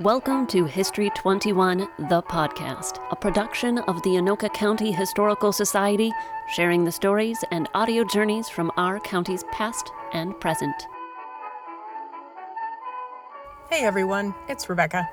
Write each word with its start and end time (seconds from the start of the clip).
Welcome 0.00 0.46
to 0.46 0.64
History 0.64 1.10
21, 1.14 1.80
the 2.08 2.22
podcast, 2.22 3.06
a 3.10 3.16
production 3.16 3.80
of 3.80 4.02
the 4.02 4.12
Anoka 4.12 4.50
County 4.54 4.92
Historical 4.92 5.52
Society, 5.52 6.10
sharing 6.54 6.86
the 6.86 6.90
stories 6.90 7.36
and 7.50 7.68
audio 7.74 8.02
journeys 8.04 8.48
from 8.48 8.72
our 8.78 8.98
county's 9.00 9.44
past 9.52 9.92
and 10.14 10.40
present. 10.40 10.74
Hey 13.68 13.84
everyone, 13.84 14.34
it's 14.48 14.70
Rebecca. 14.70 15.06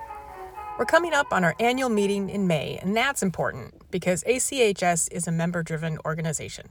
We're 0.80 0.86
coming 0.86 1.12
up 1.12 1.34
on 1.34 1.44
our 1.44 1.54
annual 1.60 1.90
meeting 1.90 2.30
in 2.30 2.48
May, 2.48 2.80
and 2.82 2.96
that's 2.96 3.22
important 3.22 3.92
because 3.92 4.24
ACHS 4.24 5.12
is 5.12 5.28
a 5.28 5.34
member 5.34 5.64
driven 5.64 5.98
organization. 6.06 6.70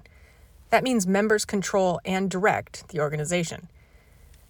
That 0.71 0.85
means 0.85 1.07
members 1.07 1.45
control 1.45 2.01
and 2.07 2.31
direct 2.31 2.89
the 2.89 3.01
organization. 3.01 3.69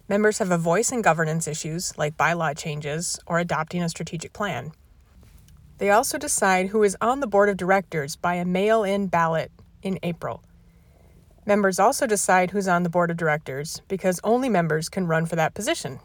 Members 0.09 0.37
have 0.37 0.51
a 0.51 0.57
voice 0.57 0.93
in 0.93 1.01
governance 1.01 1.49
issues 1.49 1.97
like 1.97 2.15
bylaw 2.15 2.57
changes 2.57 3.19
or 3.27 3.39
adopting 3.39 3.83
a 3.83 3.89
strategic 3.89 4.31
plan. 4.31 4.71
They 5.79 5.89
also 5.89 6.17
decide 6.17 6.67
who 6.67 6.83
is 6.83 6.95
on 7.01 7.19
the 7.19 7.27
board 7.27 7.49
of 7.49 7.57
directors 7.57 8.15
by 8.15 8.35
a 8.35 8.45
mail 8.45 8.85
in 8.85 9.07
ballot 9.07 9.51
in 9.83 9.99
April. 10.03 10.41
Members 11.45 11.77
also 11.77 12.07
decide 12.07 12.51
who's 12.51 12.69
on 12.69 12.83
the 12.83 12.89
board 12.89 13.11
of 13.11 13.17
directors 13.17 13.81
because 13.89 14.21
only 14.23 14.47
members 14.47 14.87
can 14.87 15.07
run 15.07 15.25
for 15.25 15.35
that 15.35 15.53
position. 15.53 15.99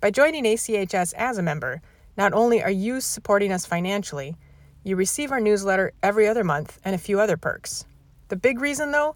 By 0.00 0.10
joining 0.10 0.42
ACHS 0.42 1.14
as 1.14 1.38
a 1.38 1.42
member, 1.42 1.80
not 2.16 2.32
only 2.32 2.60
are 2.60 2.70
you 2.70 3.00
supporting 3.00 3.52
us 3.52 3.64
financially, 3.64 4.36
you 4.82 4.96
receive 4.96 5.30
our 5.30 5.40
newsletter 5.40 5.92
every 6.02 6.26
other 6.26 6.42
month 6.42 6.80
and 6.84 6.92
a 6.92 6.98
few 6.98 7.20
other 7.20 7.36
perks. 7.36 7.86
The 8.28 8.36
big 8.36 8.60
reason, 8.60 8.90
though, 8.90 9.14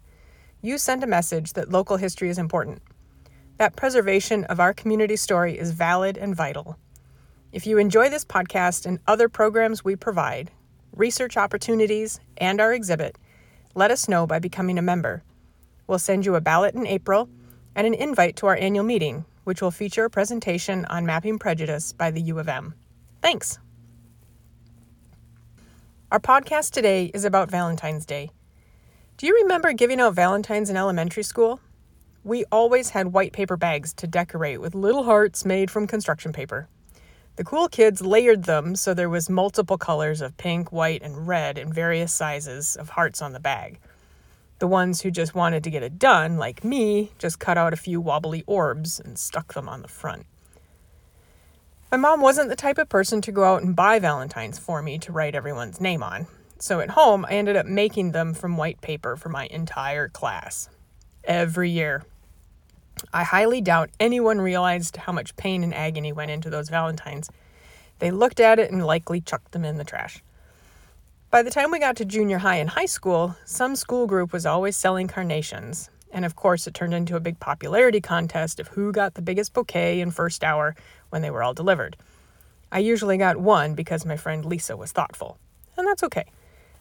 you 0.61 0.77
send 0.77 1.03
a 1.03 1.07
message 1.07 1.53
that 1.53 1.71
local 1.71 1.97
history 1.97 2.29
is 2.29 2.37
important. 2.37 2.81
That 3.57 3.75
preservation 3.75 4.45
of 4.45 4.59
our 4.59 4.73
community 4.73 5.15
story 5.15 5.57
is 5.57 5.71
valid 5.71 6.17
and 6.17 6.35
vital. 6.35 6.77
If 7.51 7.67
you 7.67 7.77
enjoy 7.77 8.09
this 8.09 8.25
podcast 8.25 8.85
and 8.85 8.99
other 9.05 9.29
programs 9.29 9.83
we 9.83 9.95
provide, 9.95 10.49
research 10.95 11.37
opportunities, 11.37 12.19
and 12.37 12.59
our 12.59 12.73
exhibit, 12.73 13.17
let 13.75 13.91
us 13.91 14.09
know 14.09 14.25
by 14.25 14.39
becoming 14.39 14.77
a 14.79 14.83
member. 14.83 15.23
We'll 15.85 15.99
send 15.99 16.25
you 16.25 16.35
a 16.35 16.41
ballot 16.41 16.73
in 16.73 16.87
April 16.87 17.29
and 17.75 17.85
an 17.85 17.93
invite 17.93 18.35
to 18.37 18.47
our 18.47 18.55
annual 18.55 18.83
meeting, 18.83 19.25
which 19.43 19.61
will 19.61 19.71
feature 19.71 20.05
a 20.05 20.09
presentation 20.09 20.85
on 20.85 21.05
mapping 21.05 21.37
prejudice 21.37 21.93
by 21.93 22.09
the 22.09 22.21
U 22.21 22.39
of 22.39 22.49
M. 22.49 22.73
Thanks. 23.21 23.59
Our 26.11 26.19
podcast 26.19 26.71
today 26.71 27.11
is 27.13 27.25
about 27.25 27.51
Valentine's 27.51 28.05
Day. 28.05 28.31
Do 29.17 29.27
you 29.27 29.35
remember 29.43 29.73
giving 29.73 29.99
out 29.99 30.13
Valentines 30.13 30.69
in 30.69 30.77
elementary 30.77 31.23
school? 31.23 31.59
We 32.25 32.45
always 32.51 32.91
had 32.91 33.07
white 33.07 33.33
paper 33.33 33.57
bags 33.57 33.93
to 33.95 34.07
decorate 34.07 34.61
with 34.61 34.73
little 34.73 35.03
hearts 35.03 35.43
made 35.43 35.69
from 35.69 35.87
construction 35.87 36.31
paper. 36.31 36.69
The 37.35 37.43
cool 37.43 37.67
kids 37.67 38.01
layered 38.01 38.43
them 38.43 38.75
so 38.75 38.93
there 38.93 39.09
was 39.09 39.29
multiple 39.29 39.77
colors 39.77 40.21
of 40.21 40.37
pink, 40.37 40.71
white, 40.71 41.01
and 41.01 41.27
red 41.27 41.57
in 41.57 41.73
various 41.73 42.13
sizes 42.13 42.77
of 42.77 42.89
hearts 42.89 43.21
on 43.21 43.33
the 43.33 43.41
bag. 43.41 43.79
The 44.59 44.67
ones 44.67 45.01
who 45.01 45.11
just 45.11 45.35
wanted 45.35 45.65
to 45.65 45.69
get 45.69 45.83
it 45.83 45.99
done, 45.99 46.37
like 46.37 46.63
me, 46.63 47.11
just 47.17 47.39
cut 47.39 47.57
out 47.57 47.73
a 47.73 47.77
few 47.77 47.99
wobbly 47.99 48.45
orbs 48.47 49.01
and 49.01 49.17
stuck 49.17 49.53
them 49.53 49.67
on 49.67 49.81
the 49.81 49.89
front. 49.89 50.25
My 51.91 51.97
mom 51.97 52.21
wasn't 52.21 52.49
the 52.49 52.55
type 52.55 52.77
of 52.77 52.87
person 52.87 53.19
to 53.21 53.31
go 53.33 53.43
out 53.43 53.63
and 53.63 53.75
buy 53.75 53.99
Valentines 53.99 54.57
for 54.57 54.81
me 54.81 54.97
to 54.99 55.11
write 55.11 55.35
everyone's 55.35 55.81
name 55.81 56.01
on. 56.01 56.27
So 56.57 56.79
at 56.79 56.91
home, 56.91 57.25
I 57.25 57.33
ended 57.33 57.57
up 57.57 57.65
making 57.65 58.13
them 58.13 58.33
from 58.33 58.55
white 58.55 58.79
paper 58.79 59.17
for 59.17 59.27
my 59.27 59.47
entire 59.47 60.07
class. 60.07 60.69
Every 61.25 61.69
year, 61.69 62.03
I 63.11 63.23
highly 63.23 63.61
doubt 63.61 63.89
anyone 63.99 64.39
realized 64.39 64.97
how 64.97 65.11
much 65.11 65.35
pain 65.35 65.63
and 65.63 65.73
agony 65.73 66.13
went 66.13 66.31
into 66.31 66.49
those 66.49 66.69
Valentines. 66.69 67.29
They 67.99 68.11
looked 68.11 68.39
at 68.39 68.59
it 68.59 68.71
and 68.71 68.85
likely 68.85 69.21
chucked 69.21 69.51
them 69.51 69.65
in 69.65 69.77
the 69.77 69.83
trash. 69.83 70.23
By 71.29 71.41
the 71.41 71.49
time 71.49 71.71
we 71.71 71.79
got 71.79 71.95
to 71.97 72.05
junior 72.05 72.37
high 72.37 72.57
and 72.57 72.69
high 72.69 72.85
school, 72.85 73.35
some 73.43 73.75
school 73.75 74.05
group 74.05 74.31
was 74.31 74.45
always 74.45 74.77
selling 74.77 75.07
carnations. 75.07 75.89
And 76.11 76.25
of 76.25 76.35
course, 76.35 76.67
it 76.67 76.75
turned 76.75 76.93
into 76.93 77.15
a 77.15 77.19
big 77.19 77.39
popularity 77.39 77.99
contest 78.01 78.59
of 78.59 78.67
who 78.67 78.91
got 78.91 79.15
the 79.15 79.21
biggest 79.21 79.51
bouquet 79.51 79.99
in 79.99 80.11
first 80.11 80.43
hour 80.43 80.75
when 81.09 81.23
they 81.23 81.31
were 81.31 81.41
all 81.41 81.55
delivered. 81.55 81.97
I 82.71 82.79
usually 82.79 83.17
got 83.17 83.37
one 83.37 83.73
because 83.73 84.05
my 84.05 84.15
friend 84.15 84.45
Lisa 84.45 84.77
was 84.77 84.91
thoughtful. 84.91 85.37
And 85.75 85.87
that's 85.87 86.03
okay. 86.03 86.25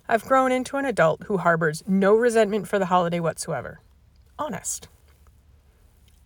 I've 0.09 0.25
grown 0.25 0.53
into 0.53 0.77
an 0.77 0.85
adult 0.85 1.23
who 1.25 1.39
harbors 1.39 1.83
no 1.87 2.15
resentment 2.15 2.69
for 2.69 2.79
the 2.79 2.87
holiday 2.87 3.21
whatsoever. 3.21 3.81
Honest. 4.39 4.89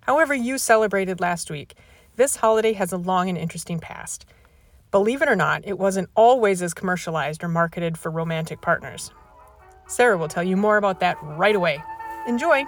However, 0.06 0.34
you 0.34 0.56
celebrated 0.56 1.20
last 1.20 1.50
week, 1.50 1.74
this 2.14 2.36
holiday 2.36 2.74
has 2.74 2.92
a 2.92 2.96
long 2.96 3.28
and 3.28 3.36
interesting 3.36 3.80
past. 3.80 4.24
Believe 4.92 5.20
it 5.20 5.28
or 5.28 5.34
not, 5.34 5.66
it 5.66 5.80
wasn't 5.80 6.08
always 6.14 6.62
as 6.62 6.72
commercialized 6.72 7.42
or 7.42 7.48
marketed 7.48 7.98
for 7.98 8.10
romantic 8.12 8.60
partners. 8.60 9.10
Sarah 9.88 10.16
will 10.16 10.28
tell 10.28 10.44
you 10.44 10.56
more 10.56 10.76
about 10.76 11.00
that 11.00 11.18
right 11.20 11.56
away. 11.56 11.82
Enjoy! 12.28 12.64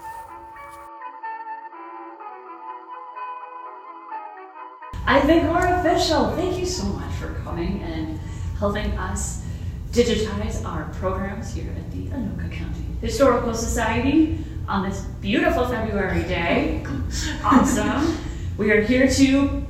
I 5.06 5.21
think 5.21 5.44
we're 5.44 5.78
official. 5.78 6.31
Thank 6.32 6.59
you 6.59 6.66
so 6.66 6.87
much 6.87 7.12
for 7.15 7.34
coming 7.44 7.82
and 7.82 8.19
helping 8.59 8.91
us 8.98 9.44
digitize 9.93 10.65
our 10.66 10.93
programs 10.94 11.54
here 11.54 11.72
at 11.77 11.91
the 11.93 12.09
Anoka 12.09 12.50
County 12.50 12.84
Historical 13.00 13.54
Society 13.54 14.44
on 14.68 14.88
this 14.88 15.00
beautiful 15.22 15.66
February 15.66 16.22
day. 16.24 16.84
awesome. 17.42 18.16
We 18.58 18.70
are 18.70 18.82
here 18.82 19.08
to 19.08 19.66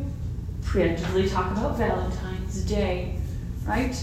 preemptively 0.63 1.31
talk 1.31 1.53
about 1.53 1.79
Valentine's 1.79 2.63
Day, 2.65 3.17
right? 3.65 3.95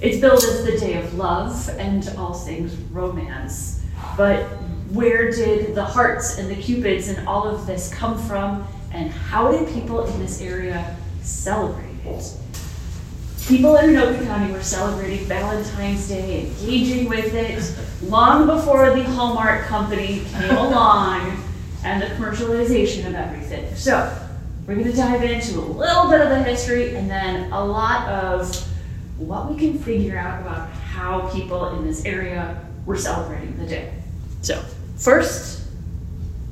It's 0.00 0.18
billed 0.18 0.42
as 0.42 0.64
the 0.64 0.76
day 0.76 0.94
of 0.94 1.14
love 1.14 1.68
and 1.78 2.08
all 2.18 2.34
things 2.34 2.74
romance. 2.90 3.82
But 4.16 4.42
where 4.90 5.30
did 5.30 5.74
the 5.74 5.84
hearts 5.84 6.38
and 6.38 6.50
the 6.50 6.56
cupids 6.56 7.08
and 7.08 7.28
all 7.28 7.46
of 7.46 7.66
this 7.66 7.94
come 7.94 8.18
from? 8.18 8.66
And 8.92 9.10
how 9.12 9.52
did 9.52 9.68
people 9.68 10.04
in 10.04 10.18
this 10.18 10.40
area 10.40 10.96
celebrate 11.22 12.04
it? 12.04 12.34
People 13.50 13.74
in 13.78 13.90
Anoka 13.90 14.24
County 14.26 14.52
were 14.52 14.62
celebrating 14.62 15.26
Valentine's 15.26 16.06
Day, 16.06 16.46
engaging 16.46 17.08
with 17.08 17.34
it, 17.34 18.08
long 18.08 18.46
before 18.46 18.90
the 18.90 19.02
Hallmark 19.02 19.66
Company 19.66 20.24
came 20.30 20.50
along 20.56 21.36
and 21.82 22.00
the 22.00 22.06
commercialization 22.14 23.08
of 23.08 23.14
everything. 23.16 23.74
So, 23.74 24.16
we're 24.68 24.76
going 24.76 24.86
to 24.86 24.96
dive 24.96 25.24
into 25.24 25.58
a 25.58 25.66
little 25.66 26.08
bit 26.08 26.20
of 26.20 26.28
the 26.28 26.40
history 26.44 26.94
and 26.94 27.10
then 27.10 27.50
a 27.50 27.64
lot 27.64 28.08
of 28.08 28.54
what 29.18 29.50
we 29.50 29.58
can 29.58 29.80
figure 29.80 30.16
out 30.16 30.42
about 30.42 30.70
how 30.70 31.28
people 31.30 31.76
in 31.76 31.84
this 31.84 32.04
area 32.04 32.56
were 32.86 32.96
celebrating 32.96 33.58
the 33.58 33.66
day. 33.66 33.92
So, 34.42 34.62
first, 34.96 35.66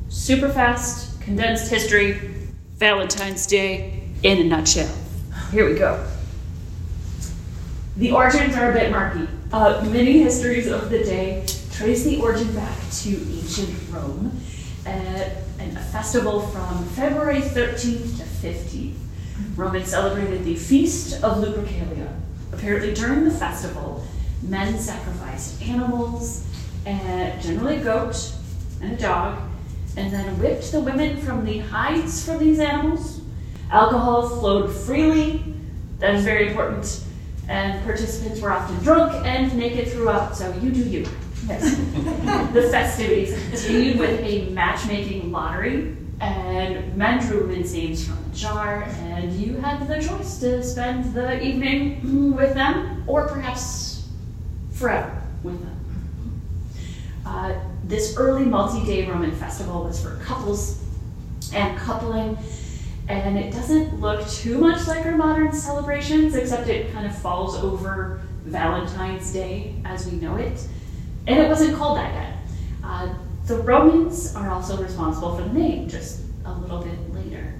super 0.09 0.48
fast, 0.48 1.20
condensed 1.20 1.70
history, 1.70 2.19
Valentine's 2.78 3.47
Day 3.47 4.03
in 4.25 4.38
a 4.38 4.44
nutshell. 4.44 4.92
Here 5.53 5.65
we 5.65 5.78
go. 5.78 6.04
The 7.98 8.12
origins 8.12 8.54
are 8.54 8.70
a 8.70 8.72
bit 8.72 8.92
murky. 8.92 9.26
Uh, 9.53 9.84
many 9.91 10.20
histories 10.22 10.69
of 10.69 10.88
the 10.88 11.00
day 11.00 11.44
trace 11.72 12.04
the 12.04 12.20
origin 12.20 12.54
back 12.54 12.78
to 13.00 13.09
ancient 13.09 13.75
Rome, 13.91 14.41
uh, 14.86 14.91
and 15.59 15.76
a 15.76 15.81
festival 15.81 16.42
from 16.42 16.84
February 16.91 17.41
13th 17.41 18.19
to 18.19 18.22
15th. 18.22 18.94
Romans 19.56 19.88
celebrated 19.88 20.44
the 20.44 20.54
Feast 20.54 21.25
of 21.25 21.38
Lupercalia. 21.38 22.14
Apparently, 22.53 22.94
during 22.94 23.25
the 23.25 23.32
festival, 23.32 24.06
men 24.42 24.78
sacrificed 24.78 25.60
animals, 25.62 26.47
uh, 26.86 27.36
generally 27.41 27.78
a 27.78 27.82
goat 27.82 28.32
and 28.80 28.92
a 28.92 28.97
dog, 28.97 29.41
and 29.97 30.12
then 30.12 30.38
whipped 30.38 30.70
the 30.70 30.80
women 30.80 31.16
from 31.16 31.44
the 31.44 31.59
hides 31.59 32.25
from 32.25 32.38
these 32.38 32.60
animals. 32.60 33.22
Alcohol 33.72 34.28
flowed 34.28 34.72
freely. 34.72 35.42
That 35.98 36.15
is 36.15 36.22
very 36.22 36.50
important 36.50 37.03
and 37.48 37.83
participants 37.84 38.41
were 38.41 38.53
often 38.53 38.77
drunk 38.78 39.12
and 39.27 39.54
naked 39.56 39.89
throughout, 39.89 40.36
so 40.36 40.53
you 40.60 40.71
do 40.71 40.83
you. 40.83 41.06
Yes. 41.48 41.77
the 42.53 42.68
festivities 42.71 43.33
continued 43.48 43.98
with 43.98 44.21
a 44.21 44.50
matchmaking 44.50 45.33
lottery, 45.33 45.97
and 46.21 46.95
men 46.97 47.24
drew 47.27 47.47
women's 47.47 47.72
names 47.72 48.06
from 48.06 48.18
a 48.18 48.34
jar, 48.34 48.83
and 48.83 49.33
you 49.33 49.56
had 49.56 49.89
the 49.89 50.00
choice 50.03 50.39
to 50.41 50.62
spend 50.62 51.15
the 51.15 51.42
evening 51.42 52.34
with 52.36 52.54
them, 52.54 53.04
or 53.06 53.27
perhaps 53.28 54.06
forever 54.72 55.22
with 55.42 55.60
them. 55.60 55.74
Uh, 57.24 57.54
this 57.84 58.16
early 58.16 58.44
multi 58.44 58.84
day 58.84 59.06
Roman 59.06 59.33
festival 59.33 59.84
was 59.84 60.03
for 60.03 60.16
couples 60.16 60.83
and 61.54 61.78
coupling 61.78 62.36
and 63.09 63.39
it 63.39 63.53
doesn't 63.53 64.01
look 64.01 64.28
too 64.28 64.59
much 64.59 64.87
like 64.87 65.05
our 65.07 65.16
modern 65.16 65.53
celebrations, 65.53 66.34
except 66.34 66.69
it 66.69 66.93
kind 66.93 67.07
of 67.07 67.16
falls 67.16 67.57
over 67.57 68.21
Valentine's 68.45 69.33
Day 69.33 69.75
as 69.84 70.07
we 70.07 70.19
know 70.19 70.37
it. 70.37 70.66
And 71.27 71.39
it 71.39 71.49
wasn't 71.49 71.77
called 71.77 71.97
that 71.97 72.13
yet. 72.13 72.37
Uh, 72.84 73.15
the 73.47 73.57
Romans 73.57 74.34
are 74.34 74.51
also 74.51 74.83
responsible 74.83 75.37
for 75.37 75.43
the 75.43 75.53
name, 75.53 75.89
just 75.89 76.21
a 76.45 76.53
little 76.53 76.83
bit 76.83 77.15
later. 77.15 77.55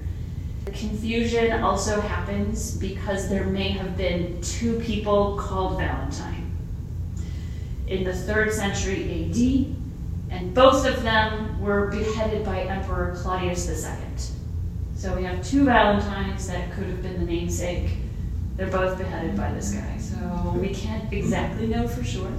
confusion 0.67 1.63
also 1.63 1.99
happens 1.99 2.77
because 2.77 3.31
there 3.31 3.45
may 3.45 3.71
have 3.71 3.97
been 3.97 4.39
two 4.43 4.79
people 4.81 5.39
called 5.39 5.79
Valentine 5.79 6.55
in 7.87 8.05
the 8.05 8.13
third 8.13 8.53
century 8.53 9.31
AD, 9.31 10.37
and 10.39 10.53
both 10.55 10.85
of 10.85 11.03
them 11.03 11.59
were 11.59 11.87
beheaded 11.87 12.45
by 12.45 12.61
Emperor 12.65 13.17
Claudius 13.17 13.67
II. 13.67 14.38
So 14.99 15.15
we 15.15 15.23
have 15.23 15.47
two 15.47 15.65
Valentines 15.65 16.49
that 16.49 16.73
could 16.73 16.87
have 16.87 17.01
been 17.03 17.25
the 17.25 17.33
namesake. 17.33 17.89
They're 18.57 18.67
both 18.67 18.99
beheaded 18.99 19.37
by 19.37 19.53
this 19.53 19.71
guy, 19.71 19.97
so 19.97 20.59
we 20.61 20.71
can't 20.71 21.13
exactly 21.13 21.69
know 21.69 21.87
for 21.87 22.03
sure. 22.03 22.33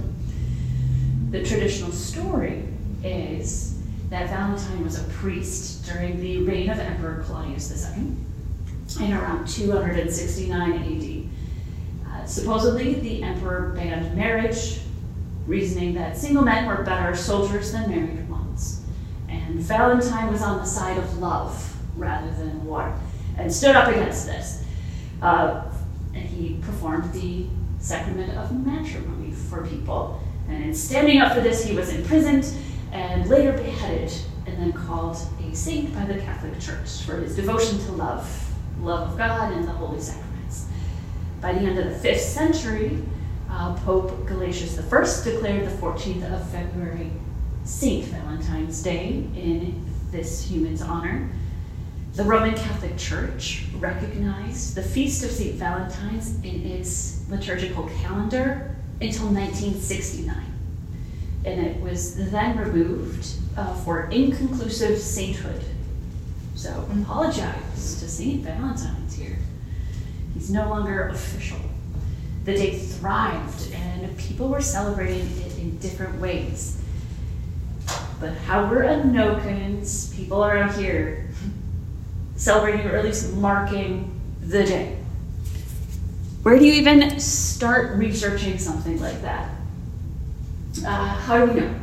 The 1.30 1.42
traditional 1.42 1.90
story 1.90 2.64
is 3.02 3.78
that 4.10 4.28
Valentine 4.28 4.84
was 4.84 5.00
a 5.00 5.04
priest 5.04 5.86
during 5.86 6.20
the 6.20 6.42
reign 6.42 6.68
of 6.68 6.78
Emperor 6.78 7.24
Claudius 7.26 7.96
II 7.96 9.06
in 9.06 9.14
around 9.14 9.48
269 9.48 10.72
AD. 10.74 12.12
Uh, 12.12 12.26
supposedly, 12.26 12.92
the 12.92 13.22
emperor 13.22 13.72
banned 13.74 14.14
marriage, 14.14 14.80
reasoning 15.46 15.94
that 15.94 16.14
single 16.14 16.44
men 16.44 16.66
were 16.66 16.82
better 16.82 17.16
soldiers 17.16 17.72
than 17.72 17.88
married 17.88 18.28
ones. 18.28 18.82
And 19.30 19.54
Valentine 19.60 20.30
was 20.30 20.42
on 20.42 20.58
the 20.58 20.66
side 20.66 20.98
of 20.98 21.16
love 21.16 21.69
rather 21.96 22.30
than 22.32 22.64
war 22.64 22.94
and 23.38 23.52
stood 23.52 23.76
up 23.76 23.88
against 23.88 24.26
this. 24.26 24.64
Uh, 25.22 25.62
and 26.14 26.24
he 26.24 26.58
performed 26.62 27.12
the 27.12 27.46
sacrament 27.78 28.36
of 28.36 28.52
matrimony 28.64 29.32
for 29.32 29.66
people. 29.66 30.20
And 30.48 30.64
in 30.64 30.74
standing 30.74 31.20
up 31.20 31.34
for 31.34 31.40
this, 31.40 31.64
he 31.64 31.74
was 31.74 31.92
imprisoned 31.92 32.52
and 32.92 33.28
later 33.28 33.52
beheaded 33.52 34.12
and 34.46 34.58
then 34.58 34.72
called 34.72 35.16
a 35.42 35.54
saint 35.54 35.94
by 35.94 36.04
the 36.04 36.20
Catholic 36.20 36.58
Church 36.58 37.02
for 37.02 37.16
his 37.16 37.36
devotion 37.36 37.78
to 37.86 37.92
love, 37.92 38.52
love 38.80 39.10
of 39.10 39.18
God 39.18 39.52
and 39.52 39.66
the 39.66 39.72
holy 39.72 40.00
sacraments. 40.00 40.66
By 41.40 41.52
the 41.52 41.60
end 41.60 41.78
of 41.78 41.84
the 42.02 42.08
5th 42.08 42.18
century, 42.18 43.02
uh, 43.48 43.74
Pope 43.76 44.10
Gelasius 44.26 44.78
I 44.78 45.30
declared 45.30 45.66
the 45.66 45.76
14th 45.76 46.32
of 46.32 46.48
February 46.50 47.10
Saint 47.64 48.06
Valentine's 48.06 48.82
Day 48.82 49.24
in 49.34 49.86
this 50.10 50.44
human's 50.44 50.82
honor. 50.82 51.28
The 52.20 52.26
Roman 52.26 52.54
Catholic 52.54 52.98
Church 52.98 53.64
recognized 53.78 54.74
the 54.74 54.82
Feast 54.82 55.24
of 55.24 55.30
St. 55.30 55.54
Valentine's 55.54 56.34
in 56.44 56.66
its 56.66 57.24
liturgical 57.30 57.88
calendar 58.02 58.76
until 59.00 59.28
1969 59.28 60.36
and 61.46 61.66
it 61.66 61.80
was 61.80 62.30
then 62.30 62.58
removed 62.58 63.26
uh, 63.56 63.72
for 63.72 64.10
inconclusive 64.10 64.98
sainthood. 64.98 65.64
So 66.56 66.86
apologize 67.00 67.98
to 68.00 68.06
Saint 68.06 68.42
Valentine's 68.42 69.16
here. 69.16 69.38
He's 70.34 70.50
no 70.50 70.68
longer 70.68 71.08
official. 71.08 71.60
The 72.44 72.52
day 72.52 72.78
thrived, 72.78 73.72
and 73.72 74.14
people 74.18 74.48
were 74.48 74.60
celebrating 74.60 75.26
it 75.40 75.56
in 75.56 75.78
different 75.78 76.20
ways. 76.20 76.82
But 78.20 78.36
how 78.36 78.66
were 78.66 78.82
Anokans, 78.82 80.14
people 80.14 80.44
around 80.44 80.78
here, 80.78 81.29
celebrating 82.40 82.86
or 82.86 82.96
at 82.96 83.04
least 83.04 83.34
marking 83.34 84.18
the 84.40 84.64
day? 84.64 84.96
Where 86.42 86.58
do 86.58 86.64
you 86.64 86.72
even 86.72 87.20
start 87.20 87.98
researching 87.98 88.58
something 88.58 88.98
like 88.98 89.20
that? 89.20 89.50
Uh, 90.84 91.06
how 91.06 91.44
do 91.44 91.52
we 91.52 91.60
know? 91.60 91.74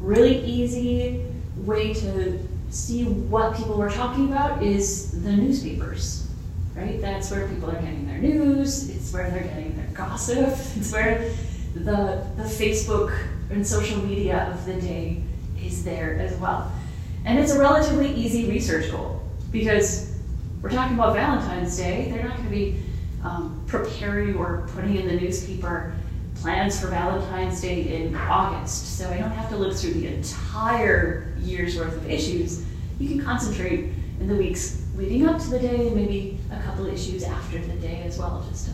Really 0.00 0.44
easy 0.44 1.24
way 1.58 1.94
to 1.94 2.38
see 2.70 3.04
what 3.04 3.56
people 3.56 3.76
were 3.76 3.90
talking 3.90 4.28
about 4.28 4.60
is 4.60 5.22
the 5.22 5.30
newspapers, 5.30 6.28
right? 6.74 7.00
That's 7.00 7.30
where 7.30 7.46
people 7.46 7.70
are 7.70 7.80
getting 7.80 8.08
their 8.08 8.18
news, 8.18 8.90
it's 8.90 9.12
where 9.12 9.30
they're 9.30 9.44
getting 9.44 9.76
their 9.76 9.86
gossip, 9.94 10.48
it's 10.76 10.92
where 10.92 11.30
the, 11.74 12.26
the 12.36 12.42
Facebook 12.42 13.16
and 13.50 13.64
social 13.64 14.02
media 14.02 14.52
of 14.52 14.66
the 14.66 14.80
day 14.80 15.22
is 15.62 15.84
there 15.84 16.18
as 16.18 16.36
well. 16.38 16.72
And 17.24 17.38
it's 17.38 17.52
a 17.52 17.58
relatively 17.58 18.12
easy 18.12 18.50
research 18.50 18.90
goal 18.90 19.17
because 19.50 20.14
we're 20.62 20.70
talking 20.70 20.94
about 20.94 21.14
Valentine's 21.14 21.76
Day. 21.76 22.10
They're 22.10 22.24
not 22.24 22.36
going 22.36 22.48
to 22.48 22.54
be 22.54 22.80
um, 23.22 23.62
preparing 23.66 24.36
or 24.36 24.68
putting 24.74 24.96
in 24.96 25.06
the 25.06 25.14
newspaper 25.14 25.94
plans 26.36 26.80
for 26.80 26.88
Valentine's 26.88 27.60
Day 27.60 28.02
in 28.02 28.14
August, 28.14 28.98
so 28.98 29.08
I 29.10 29.18
don't 29.18 29.30
have 29.30 29.48
to 29.50 29.56
look 29.56 29.76
through 29.76 29.94
the 29.94 30.06
entire 30.06 31.34
year's 31.40 31.76
worth 31.76 31.96
of 31.96 32.10
issues. 32.10 32.64
You 32.98 33.08
can 33.08 33.24
concentrate 33.24 33.90
in 34.20 34.28
the 34.28 34.34
weeks 34.36 34.84
leading 34.96 35.26
up 35.26 35.40
to 35.40 35.50
the 35.50 35.58
day 35.58 35.88
and 35.88 35.96
maybe 35.96 36.38
a 36.50 36.60
couple 36.62 36.86
issues 36.86 37.24
after 37.24 37.58
the 37.58 37.74
day 37.74 38.02
as 38.04 38.18
well, 38.18 38.44
just 38.50 38.66
to 38.66 38.72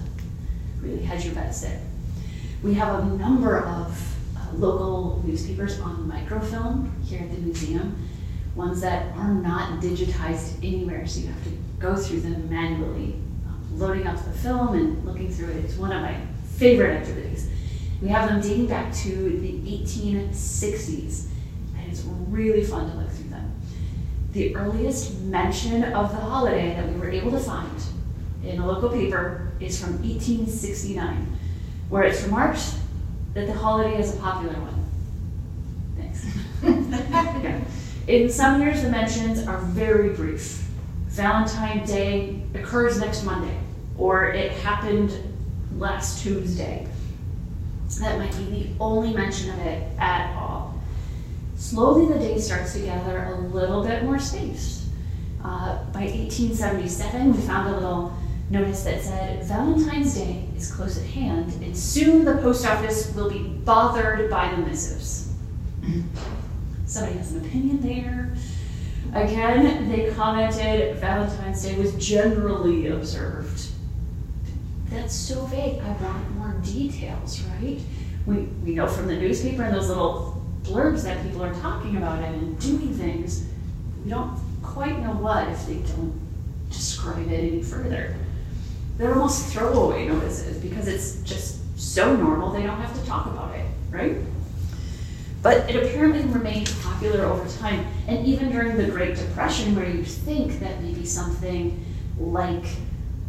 really 0.81 1.03
hedge 1.03 1.25
your 1.25 1.35
bets 1.35 1.61
there. 1.61 1.81
We 2.62 2.75
have 2.75 2.99
a 2.99 3.05
number 3.17 3.59
of 3.59 4.17
uh, 4.37 4.56
local 4.56 5.23
newspapers 5.25 5.81
on 5.81 6.09
microfilm 6.09 6.94
here 7.05 7.20
at 7.20 7.31
the 7.31 7.38
museum, 7.38 8.09
ones 8.55 8.81
that 8.81 9.15
are 9.17 9.33
not 9.33 9.81
digitized 9.81 10.59
anywhere, 10.59 11.06
so 11.06 11.21
you 11.21 11.27
have 11.27 11.45
to 11.45 11.51
go 11.79 11.97
through 11.97 12.21
them 12.21 12.49
manually. 12.49 13.17
Um, 13.47 13.79
loading 13.79 14.06
up 14.06 14.17
the 14.25 14.33
film 14.33 14.75
and 14.75 15.05
looking 15.05 15.31
through 15.31 15.51
it. 15.51 15.56
it 15.56 15.65
is 15.65 15.77
one 15.77 15.93
of 15.93 16.03
my 16.03 16.17
favorite 16.56 16.97
activities. 16.97 17.51
We 18.01 18.09
have 18.09 18.29
them 18.29 18.41
dating 18.41 18.67
back 18.67 18.95
to 18.97 19.41
the 19.41 19.53
1860s, 19.83 21.27
and 21.77 21.91
it's 21.91 22.05
really 22.29 22.65
fun 22.65 22.91
to 22.91 22.97
look 22.97 23.11
through 23.11 23.31
them. 23.31 23.53
The 24.33 24.55
earliest 24.56 25.21
mention 25.21 25.85
of 25.85 26.11
the 26.11 26.19
holiday 26.19 26.75
that 26.75 26.89
we 26.89 26.99
were 26.99 27.11
able 27.11 27.31
to 27.33 27.39
find 27.39 27.71
in 28.45 28.61
a 28.61 28.67
local 28.67 28.91
paper 28.91 29.53
is 29.61 29.81
from 29.81 29.93
1869, 30.03 31.39
where 31.89 32.03
it's 32.05 32.23
remarked 32.23 32.75
that 33.35 33.47
the 33.47 33.53
holiday 33.53 33.99
is 33.99 34.15
a 34.15 34.19
popular 34.19 34.55
one. 34.55 34.85
Thanks. 35.97 36.27
In 38.06 38.29
some 38.29 38.61
years, 38.61 38.83
the 38.83 38.91
mentions 38.91 39.47
are 39.47 39.59
very 39.59 40.11
brief. 40.11 40.62
Valentine's 41.09 41.89
Day 41.89 42.43
occurs 42.55 43.01
next 43.01 43.25
Monday, 43.25 43.59
or 43.97 44.27
it 44.27 44.53
happened 44.53 45.17
last 45.79 46.23
Tuesday. 46.23 46.87
That 48.01 48.19
might 48.19 48.37
be 48.37 48.45
the 48.45 48.69
only 48.79 49.15
mention 49.15 49.51
of 49.51 49.59
it 49.61 49.89
at 49.99 50.37
all. 50.37 50.79
Slowly, 51.56 52.12
the 52.12 52.19
day 52.19 52.39
starts 52.39 52.75
to 52.75 52.81
gather 52.81 53.25
a 53.25 53.41
little 53.41 53.83
bit 53.83 54.03
more 54.03 54.19
space. 54.19 54.87
Uh, 55.43 55.85
by 55.93 56.01
1877, 56.01 57.33
we 57.33 57.41
found 57.41 57.75
a 57.75 57.79
little 57.79 58.15
notice 58.51 58.85
that 58.85 59.01
said 59.01 59.45
Valentine's 59.45 60.15
Day 60.15 60.47
is 60.55 60.71
close 60.71 60.99
at 60.99 61.06
hand, 61.06 61.53
and 61.63 61.75
soon 61.75 62.27
the 62.27 62.37
post 62.39 62.67
office 62.67 63.15
will 63.15 63.31
be 63.31 63.39
bothered 63.39 64.29
by 64.29 64.55
the 64.55 64.58
missives. 64.58 65.32
Somebody 66.86 67.19
has 67.19 67.32
an 67.32 67.44
opinion 67.44 67.81
there. 67.81 68.34
Again, 69.12 69.88
they 69.88 70.10
commented 70.12 70.96
Valentine's 70.98 71.62
Day 71.62 71.79
was 71.79 71.94
generally 71.94 72.88
observed. 72.88 73.69
That's 74.91 75.14
so 75.14 75.46
vague. 75.46 75.81
I 75.81 75.93
want 76.03 76.31
more 76.36 76.55
details, 76.62 77.43
right? 77.43 77.81
We, 78.26 78.34
we 78.64 78.74
know 78.74 78.86
from 78.86 79.06
the 79.06 79.17
newspaper 79.17 79.62
and 79.62 79.74
those 79.74 79.88
little 79.88 80.43
blurbs 80.62 81.05
that 81.05 81.22
people 81.22 81.43
are 81.43 81.55
talking 81.55 81.96
about 81.96 82.22
it 82.22 82.34
and 82.34 82.58
doing 82.58 82.94
things. 82.94 83.46
We 84.05 84.10
don't 84.10 84.38
quite 84.62 84.98
know 85.00 85.12
what 85.12 85.48
if 85.48 85.67
they 85.67 85.76
don't 85.76 86.20
describe 86.70 87.31
it 87.31 87.53
any 87.53 87.62
further. 87.62 88.17
They're 88.96 89.14
almost 89.14 89.53
throwaway 89.53 90.08
notices 90.08 90.58
because 90.58 90.88
it's 90.88 91.22
just 91.22 91.60
so 91.79 92.17
normal 92.17 92.50
they 92.50 92.62
don't 92.62 92.81
have 92.81 92.98
to 92.98 93.06
talk 93.06 93.26
about 93.26 93.55
it, 93.55 93.67
right? 93.91 94.17
But 95.44 95.69
it 95.69 95.77
apparently 95.77 96.22
remained 96.22 96.74
popular 96.82 97.27
over 97.27 97.46
time, 97.58 97.86
and 98.08 98.27
even 98.27 98.51
during 98.51 98.79
the 98.79 98.86
Great 98.86 99.15
Depression, 99.15 99.77
where 99.77 99.86
you 99.86 100.03
think 100.03 100.58
that 100.60 100.81
maybe 100.81 101.05
something 101.05 101.84
like 102.19 102.65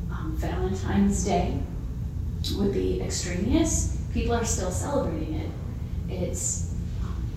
um, 0.09 0.33
Valentine's 0.37 1.25
Day 1.25 1.59
would 2.57 2.71
be 2.71 3.01
extraneous, 3.01 4.01
people 4.13 4.33
are 4.33 4.45
still 4.45 4.71
celebrating 4.71 5.33
it. 5.33 5.49
It's 6.07 6.73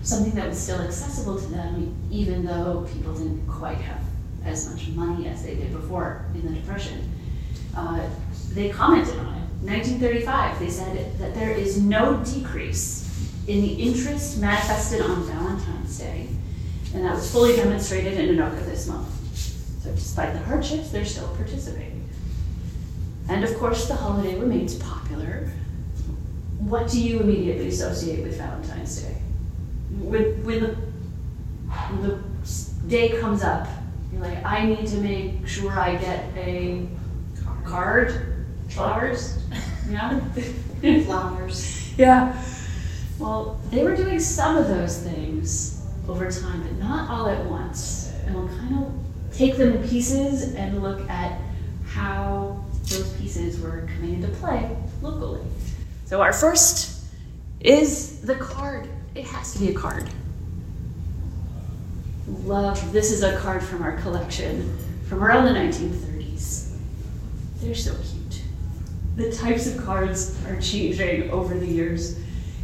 something 0.01 0.31
that 0.35 0.47
was 0.47 0.57
still 0.57 0.79
accessible 0.79 1.37
to 1.37 1.47
them, 1.47 1.93
even 2.09 2.45
though 2.45 2.87
people 2.93 3.13
didn't 3.13 3.45
quite 3.47 3.79
have 3.79 4.01
as 4.45 4.71
much 4.71 4.87
money 4.95 5.27
as 5.27 5.43
they 5.43 5.55
did 5.55 5.73
before 5.73 6.23
in 6.33 6.47
the 6.47 6.57
Depression. 6.57 7.11
Uh, 7.75 8.07
they 8.53 8.69
commented 8.69 9.19
on 9.19 9.25
it. 9.25 9.43
1935, 9.61 10.57
they 10.57 10.69
said 10.69 11.19
that 11.19 11.35
there 11.35 11.51
is 11.51 11.81
no 11.81 12.23
decrease 12.23 13.08
in 13.49 13.61
the 13.61 13.73
interest 13.73 14.39
manifested 14.39 15.01
on 15.01 15.23
Valentine's 15.23 15.97
Day, 15.97 16.27
and 16.93 17.03
that 17.03 17.15
was 17.15 17.31
fully 17.31 17.55
demonstrated 17.55 18.13
in 18.19 18.35
Anoka 18.35 18.63
this 18.65 18.87
month. 18.87 19.09
So, 19.81 19.91
despite 19.91 20.33
the 20.33 20.39
hardships, 20.39 20.91
they're 20.91 21.03
still 21.03 21.27
participating. 21.35 22.07
And 23.27 23.43
of 23.43 23.55
course, 23.57 23.87
the 23.87 23.95
holiday 23.95 24.37
remains 24.37 24.75
popular 24.75 25.51
what 26.59 26.89
do 26.89 27.01
you 27.01 27.21
immediately 27.21 27.69
associate 27.69 28.21
with 28.23 28.37
Valentine's 28.37 29.01
Day? 29.01 29.15
When, 29.97 30.43
when, 30.43 30.59
the, 30.59 30.67
when 30.67 32.09
the 32.09 32.19
day 32.87 33.19
comes 33.19 33.43
up, 33.43 33.67
You're 34.11 34.21
like, 34.21 34.43
I 34.45 34.65
need 34.65 34.85
to 34.87 34.97
make 34.97 35.47
sure 35.47 35.71
I 35.71 35.95
get 35.95 36.25
a 36.35 36.85
card, 37.63 38.45
flowers, 38.67 39.41
yeah? 39.89 40.19
flowers. 41.05 41.75
Yeah. 41.97 42.41
Well, 43.19 43.59
they 43.69 43.83
were 43.83 43.97
doing 43.97 44.19
some 44.19 44.55
of 44.55 44.69
those 44.69 44.99
things 45.03 45.85
over 46.07 46.31
time, 46.31 46.63
but 46.63 46.77
not 46.77 47.09
all 47.09 47.27
at 47.27 47.45
once. 47.45 48.13
And 48.25 48.33
we'll 48.33 48.47
kind 48.47 48.85
of 48.85 48.93
take 49.35 49.57
them 49.57 49.73
in 49.73 49.89
pieces 49.89 50.55
and 50.55 50.81
look 50.81 51.07
at 51.09 51.39
how 51.85 52.63
those 52.83 53.13
pieces 53.17 53.59
were 53.59 53.87
coming 53.93 54.15
into 54.15 54.29
play 54.29 54.75
locally. 55.01 55.41
So 56.05 56.21
our 56.21 56.31
first 56.31 57.03
is 57.59 58.21
the 58.21 58.35
card. 58.35 58.87
It 59.15 59.25
has 59.25 59.53
to 59.53 59.59
be 59.59 59.69
a 59.69 59.73
card. 59.73 60.09
Love, 62.45 62.93
this 62.93 63.11
is 63.11 63.21
a 63.21 63.37
card 63.39 63.61
from 63.61 63.83
our 63.83 63.97
collection 63.97 64.77
from 65.07 65.23
around 65.23 65.45
the 65.45 65.59
1930s. 65.59 66.77
They're 67.57 67.75
so 67.75 67.93
cute. 67.95 68.43
The 69.17 69.31
types 69.35 69.67
of 69.67 69.83
cards 69.83 70.37
are 70.45 70.61
changing 70.61 71.29
over 71.31 71.57
the 71.57 71.67
years. 71.67 72.17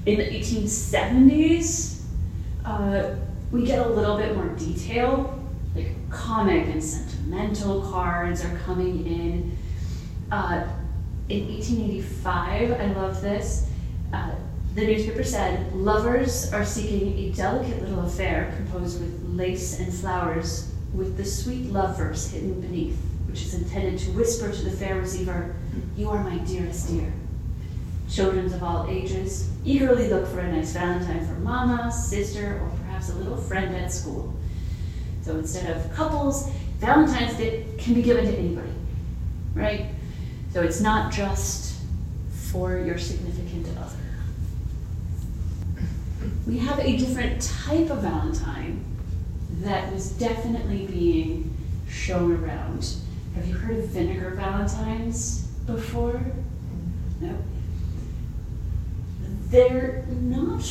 In 0.05 0.19
the 0.19 0.23
1870s, 0.23 2.01
uh, 2.63 3.15
we 3.51 3.65
get 3.65 3.79
a 3.79 3.89
little 3.89 4.17
bit 4.17 4.35
more 4.35 4.49
detail, 4.49 5.43
like 5.75 5.87
comic 6.11 6.67
and 6.67 6.83
sentimental 6.83 7.81
cards 7.81 8.45
are 8.45 8.55
coming 8.59 9.03
in. 9.07 9.57
Uh, 10.31 10.67
in 11.29 11.47
1885, 11.47 12.71
I 12.73 12.85
love 12.93 13.19
this. 13.19 13.67
Uh, 14.13 14.29
the 14.75 14.85
newspaper 14.85 15.23
said, 15.23 15.73
Lovers 15.73 16.53
are 16.53 16.65
seeking 16.65 17.17
a 17.17 17.31
delicate 17.31 17.81
little 17.81 18.05
affair 18.05 18.53
composed 18.57 19.01
with 19.01 19.23
lace 19.29 19.79
and 19.79 19.91
flowers, 19.91 20.71
with 20.93 21.17
the 21.17 21.25
sweet 21.25 21.71
love 21.71 21.97
verse 21.97 22.29
hidden 22.29 22.61
beneath, 22.61 22.97
which 23.25 23.41
is 23.41 23.55
intended 23.55 23.97
to 24.01 24.11
whisper 24.11 24.51
to 24.51 24.61
the 24.61 24.71
fair 24.71 24.97
receiver, 24.97 25.55
You 25.97 26.11
are 26.11 26.23
my 26.23 26.37
dearest 26.39 26.89
dear. 26.89 27.11
Children 28.09 28.45
of 28.53 28.63
all 28.63 28.87
ages 28.89 29.49
eagerly 29.65 30.09
look 30.09 30.27
for 30.27 30.39
a 30.39 30.51
nice 30.51 30.73
Valentine 30.73 31.25
for 31.25 31.33
mama, 31.33 31.91
sister, 31.91 32.59
or 32.61 32.71
perhaps 32.79 33.09
a 33.09 33.15
little 33.15 33.37
friend 33.37 33.75
at 33.75 33.91
school. 33.91 34.33
So 35.23 35.37
instead 35.37 35.75
of 35.75 35.91
couples, 35.93 36.51
Valentine's 36.79 37.37
Day 37.37 37.65
can 37.77 37.93
be 37.93 38.01
given 38.01 38.25
to 38.25 38.37
anybody, 38.37 38.69
right? 39.53 39.87
So 40.53 40.61
it's 40.61 40.81
not 40.81 41.11
just 41.11 41.75
for 42.51 42.77
your 42.77 42.97
significant 42.97 43.67
other 43.77 43.95
we 46.45 46.59
have 46.59 46.79
a 46.79 46.97
different 46.97 47.41
type 47.41 47.89
of 47.89 47.99
Valentine 47.99 48.83
that 49.61 49.91
was 49.91 50.11
definitely 50.11 50.85
being 50.85 51.55
shown 51.89 52.43
around. 52.43 52.95
Have 53.35 53.47
you 53.47 53.55
heard 53.55 53.77
of 53.77 53.85
vinegar 53.85 54.31
Valentines 54.31 55.47
before? 55.65 56.21
No. 57.19 57.35
They're 59.49 60.05
not 60.09 60.65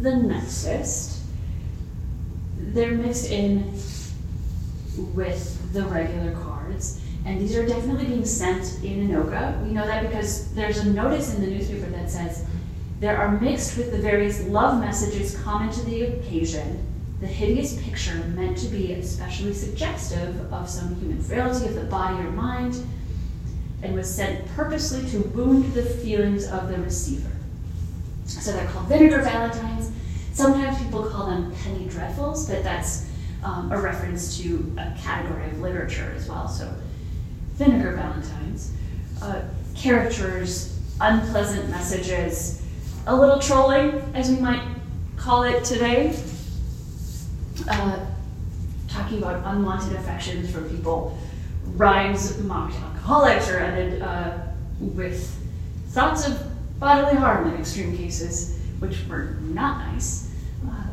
the 0.00 0.16
nicest. 0.16 1.22
They're 2.58 2.92
mixed 2.92 3.30
in 3.30 3.72
with 5.14 5.72
the 5.72 5.84
regular 5.84 6.32
cards. 6.32 7.00
And 7.24 7.40
these 7.40 7.56
are 7.56 7.66
definitely 7.66 8.06
being 8.06 8.24
sent 8.24 8.82
in 8.82 9.08
Anoka. 9.08 9.62
We 9.64 9.72
know 9.72 9.86
that 9.86 10.02
because 10.02 10.52
there's 10.54 10.78
a 10.78 10.92
notice 10.92 11.34
in 11.34 11.40
the 11.40 11.48
newspaper 11.48 11.86
that 11.90 12.10
says 12.10 12.44
there 13.00 13.16
are 13.16 13.40
mixed 13.40 13.76
with 13.76 13.92
the 13.92 13.98
various 13.98 14.44
love 14.46 14.80
messages 14.80 15.38
common 15.38 15.70
to 15.72 15.84
the 15.86 16.02
occasion, 16.02 16.86
the 17.20 17.26
hideous 17.26 17.80
picture 17.82 18.14
meant 18.34 18.58
to 18.58 18.66
be 18.66 18.92
especially 18.92 19.54
suggestive 19.54 20.52
of 20.52 20.68
some 20.68 20.96
human 20.96 21.22
frailty 21.22 21.66
of 21.66 21.74
the 21.74 21.84
body 21.84 22.18
or 22.24 22.30
mind, 22.30 22.76
and 23.82 23.94
was 23.94 24.12
sent 24.12 24.46
purposely 24.54 25.08
to 25.10 25.20
wound 25.28 25.72
the 25.74 25.82
feelings 25.82 26.46
of 26.48 26.68
the 26.68 26.78
receiver. 26.78 27.30
So 28.40 28.52
they're 28.52 28.66
called 28.66 28.88
vinegar 28.88 29.22
valentines. 29.22 29.90
Sometimes 30.32 30.78
people 30.82 31.04
call 31.04 31.26
them 31.26 31.54
penny 31.62 31.86
dreadfuls, 31.86 32.48
but 32.48 32.64
that's 32.64 33.06
um, 33.44 33.70
a 33.70 33.80
reference 33.80 34.38
to 34.38 34.74
a 34.78 34.92
category 34.98 35.46
of 35.46 35.60
literature 35.60 36.12
as 36.16 36.28
well. 36.28 36.48
So 36.48 36.72
vinegar 37.54 37.92
valentines, 37.92 38.72
uh, 39.20 39.42
characters, 39.74 40.78
unpleasant 41.00 41.68
messages, 41.70 42.62
a 43.06 43.14
little 43.14 43.38
trolling, 43.38 44.00
as 44.14 44.30
we 44.30 44.36
might 44.36 44.62
call 45.16 45.42
it 45.42 45.64
today, 45.64 46.16
uh, 47.68 48.06
talking 48.88 49.18
about 49.18 49.42
unwanted 49.54 49.96
affections 49.96 50.50
from 50.50 50.68
people. 50.68 51.18
Rhymes 51.76 52.38
mocked 52.42 52.74
alcoholics 52.74 53.48
or 53.48 53.58
ended 53.58 54.02
uh, 54.02 54.38
with 54.80 55.30
thoughts 55.88 56.26
of 56.26 56.51
bodily 56.82 57.14
harm 57.16 57.46
in 57.46 57.60
extreme 57.60 57.96
cases, 57.96 58.58
which 58.80 59.06
were 59.08 59.36
not 59.40 59.78
nice. 59.92 60.34
Uh, 60.68 60.86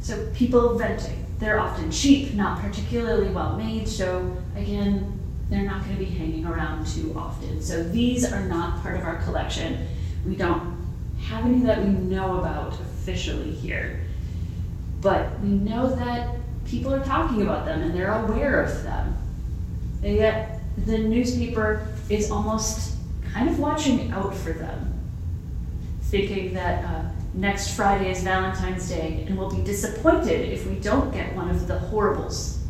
so 0.00 0.30
people 0.32 0.78
venting. 0.78 1.26
They're 1.40 1.58
often 1.58 1.90
cheap, 1.90 2.34
not 2.34 2.62
particularly 2.62 3.28
well 3.30 3.56
made, 3.56 3.88
so 3.88 4.36
again, 4.54 5.20
they're 5.50 5.64
not 5.64 5.84
going 5.84 5.96
to 5.96 6.04
be 6.04 6.08
hanging 6.08 6.46
around 6.46 6.86
too 6.86 7.12
often. 7.16 7.60
So 7.60 7.82
these 7.82 8.32
are 8.32 8.46
not 8.46 8.80
part 8.80 8.96
of 8.96 9.02
our 9.02 9.16
collection. 9.22 9.88
We 10.24 10.36
don't 10.36 10.76
have 11.20 11.44
any 11.44 11.58
that 11.64 11.82
we 11.82 11.90
know 11.90 12.38
about 12.38 12.74
officially 12.74 13.50
here. 13.50 14.00
But 15.00 15.38
we 15.40 15.48
know 15.48 15.94
that 15.96 16.36
people 16.64 16.94
are 16.94 17.04
talking 17.04 17.42
about 17.42 17.64
them 17.64 17.82
and 17.82 17.92
they're 17.92 18.24
aware 18.24 18.62
of 18.62 18.84
them. 18.84 19.16
And 20.04 20.14
yet 20.14 20.60
the 20.84 20.98
newspaper 20.98 21.86
is 22.08 22.30
almost 22.30 22.95
kind 23.36 23.50
of 23.50 23.58
watching 23.58 24.10
out 24.12 24.34
for 24.34 24.54
them, 24.54 24.98
thinking 26.04 26.54
that 26.54 26.82
uh, 26.86 27.02
next 27.34 27.76
Friday 27.76 28.10
is 28.10 28.22
Valentine's 28.22 28.88
Day 28.88 29.26
and 29.26 29.36
we'll 29.36 29.54
be 29.54 29.62
disappointed 29.62 30.50
if 30.50 30.66
we 30.66 30.76
don't 30.76 31.12
get 31.12 31.36
one 31.36 31.50
of 31.50 31.68
the 31.68 31.78
horribles 31.78 32.64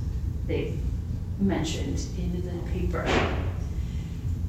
they've 0.49 0.76
mentioned 1.38 2.04
in 2.18 2.42
the 2.42 2.70
paper. 2.73 3.06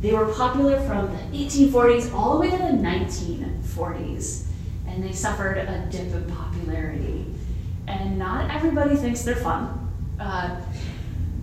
They 0.02 0.12
were 0.12 0.34
popular 0.34 0.80
from 0.88 1.06
the 1.12 1.38
1840s 1.38 2.12
all 2.12 2.34
the 2.34 2.40
way 2.40 2.50
to 2.50 2.58
the 2.58 2.64
1940s, 2.64 4.48
and 4.88 5.04
they 5.04 5.12
suffered 5.12 5.60
a 5.60 5.88
dip 5.92 6.12
in 6.14 6.32
popularity. 6.32 7.26
And 7.88 8.18
not 8.18 8.50
everybody 8.50 8.96
thinks 8.96 9.22
they're 9.22 9.36
fun. 9.36 9.92
Uh, 10.20 10.60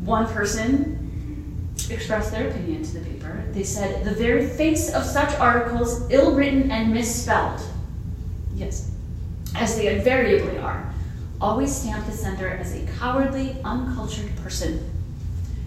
one 0.04 0.26
person 0.26 1.04
expressed 1.91 2.31
their 2.31 2.49
opinion 2.49 2.83
to 2.83 2.99
the 2.99 3.05
paper. 3.05 3.45
They 3.53 3.64
said, 3.64 4.05
The 4.05 4.12
very 4.12 4.47
face 4.47 4.93
of 4.93 5.05
such 5.05 5.35
articles, 5.38 6.11
ill 6.11 6.35
written 6.35 6.71
and 6.71 6.93
misspelled, 6.93 7.61
yes, 8.55 8.91
as 9.55 9.76
they 9.76 9.97
invariably 9.97 10.59
are, 10.59 10.93
always 11.41 11.75
stamp 11.75 12.07
the 12.07 12.12
sender 12.12 12.49
as 12.49 12.75
a 12.75 12.87
cowardly, 12.99 13.57
uncultured 13.64 14.35
person 14.37 14.91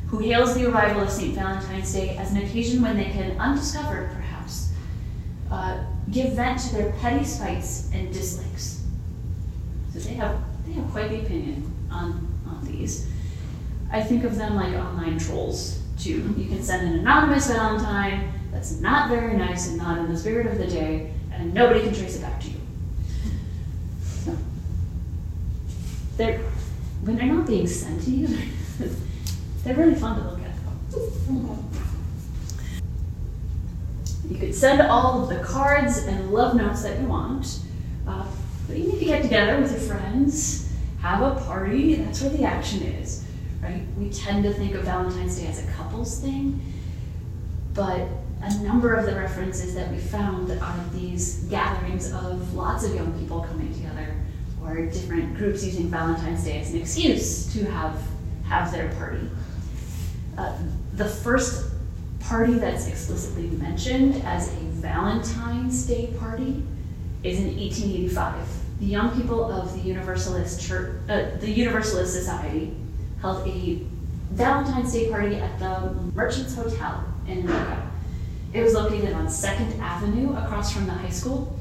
who 0.08 0.20
hails 0.20 0.56
the 0.56 0.66
arrival 0.70 1.02
of 1.02 1.10
St. 1.10 1.36
Valentine's 1.36 1.94
Day 1.94 2.16
as 2.18 2.32
an 2.32 2.38
occasion 2.38 2.82
when 2.82 2.96
they 2.96 3.06
can, 3.06 3.40
undiscovered 3.40 4.10
perhaps, 4.12 4.72
uh, 5.52 5.84
give 6.12 6.34
vent 6.34 6.60
to 6.60 6.74
their 6.74 6.92
petty 6.94 7.26
spites 7.26 7.90
and 7.94 8.12
dislikes. 8.14 8.84
So 9.94 10.00
they 10.00 10.14
have, 10.14 10.40
they 10.66 10.74
have 10.74 10.90
quite 10.92 11.10
the 11.10 11.20
opinion 11.20 11.72
on, 11.92 12.28
on 12.48 12.66
these. 12.66 13.10
I 13.92 14.02
think 14.02 14.24
of 14.24 14.38
them 14.38 14.56
like 14.56 14.74
online 14.74 15.20
trolls, 15.20 15.82
too. 15.98 16.34
You 16.38 16.48
can 16.48 16.62
send 16.62 16.88
an 16.88 17.00
anonymous 17.00 17.48
Valentine 17.48 18.32
that's 18.52 18.80
not 18.80 19.10
very 19.10 19.36
nice 19.38 19.68
and 19.68 19.78
not 19.78 19.98
in 19.98 20.12
the 20.12 20.18
spirit 20.18 20.48
of 20.48 20.58
the 20.58 20.68
day, 20.68 21.14
and 21.32 21.54
nobody 21.54 21.82
can 21.82 21.94
trace 21.94 22.16
it 22.16 22.22
back 22.22 22.40
to 22.42 22.48
you. 22.48 22.58
They're, 26.18 26.40
when 27.04 27.16
they're 27.18 27.28
not 27.28 27.46
being 27.46 27.68
sent 27.68 28.04
to 28.04 28.12
you, 28.12 28.28
They're 29.68 29.76
really 29.76 29.96
fun 29.96 30.18
to 30.18 30.30
look 30.30 30.40
at. 30.40 30.48
You 34.30 34.38
could 34.38 34.56
send 34.56 34.82
all 34.82 35.24
of 35.24 35.30
the 35.30 35.44
cards 35.44 35.98
and 36.06 36.32
love 36.32 36.56
notes 36.56 36.84
that 36.84 37.02
you 37.02 37.08
want, 37.08 37.60
uh, 38.08 38.26
but 38.66 38.78
you 38.78 38.88
need 38.88 39.00
to 39.00 39.06
get 39.06 39.24
together 39.24 39.60
with 39.60 39.72
your 39.72 39.82
friends, 39.82 40.72
have 41.02 41.22
a 41.22 41.38
party. 41.42 41.96
That's 41.96 42.22
where 42.22 42.30
the 42.30 42.46
action 42.46 42.82
is, 42.82 43.26
right? 43.68 43.84
We 43.98 44.10
tend 44.10 44.44
to 44.44 44.54
think 44.54 44.76
of 44.76 44.84
Valentine's 44.84 45.40
Day 45.40 45.48
as 45.48 45.64
a 45.64 45.68
couples 45.72 46.20
thing, 46.20 46.62
but 47.74 48.08
a 48.42 48.54
number 48.60 48.94
of 48.94 49.06
the 49.06 49.16
references 49.16 49.76
that 49.76 49.92
we 49.92 49.98
found 49.98 50.52
are 50.52 50.86
these 50.94 51.46
gatherings 51.46 52.14
of 52.14 52.54
lots 52.54 52.84
of 52.86 52.96
young 52.96 53.18
people 53.20 53.42
coming 53.42 53.74
together, 53.74 54.16
or 54.64 54.86
different 54.86 55.36
groups 55.38 55.66
using 55.66 55.90
Valentine's 55.90 56.44
Day 56.44 56.62
as 56.62 56.72
an 56.74 56.80
excuse 56.80 57.52
to 57.54 57.66
have 57.66 58.02
have 58.46 58.72
their 58.72 58.90
party. 58.94 59.30
Uh, 60.38 60.58
the 60.94 61.06
first 61.06 61.72
party 62.22 62.54
that's 62.54 62.88
explicitly 62.88 63.48
mentioned 63.58 64.22
as 64.24 64.48
a 64.54 64.60
Valentine's 64.80 65.86
Day 65.86 66.14
party 66.20 66.64
is 67.24 67.40
in 67.40 67.58
1885. 67.58 68.36
The 68.80 68.86
young 68.86 69.20
people 69.20 69.52
of 69.52 69.74
the 69.74 69.80
Universalist 69.80 70.62
Church, 70.62 70.96
uh, 71.10 71.36
the 71.40 71.50
Universalist 71.50 72.14
Society 72.14 72.74
held 73.22 73.48
a 73.48 73.82
Valentine's 74.32 74.94
Day 74.94 75.10
party 75.10 75.36
at 75.36 75.60
the 75.60 75.94
Merchants 76.14 76.56
Hotel 76.56 77.04
in 77.28 77.44
Anoka. 77.44 77.88
It 78.54 78.62
was 78.62 78.74
located 78.74 79.14
on 79.14 79.30
Second 79.30 79.80
Avenue 79.82 80.36
across 80.36 80.74
from 80.74 80.86
the 80.86 80.94
high 80.94 81.10
school. 81.10 81.58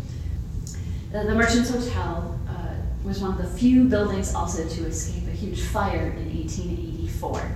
The, 1.13 1.25
the 1.25 1.35
Merchants 1.35 1.71
Hotel 1.71 2.39
uh, 2.49 2.75
was 3.05 3.21
one 3.21 3.33
of 3.33 3.39
the 3.39 3.59
few 3.59 3.85
buildings 3.85 4.35
also 4.35 4.69
to 4.69 4.87
escape 4.87 5.27
a 5.29 5.31
huge 5.31 5.63
fire 5.63 6.11
in 6.11 6.37
1884. 6.37 7.53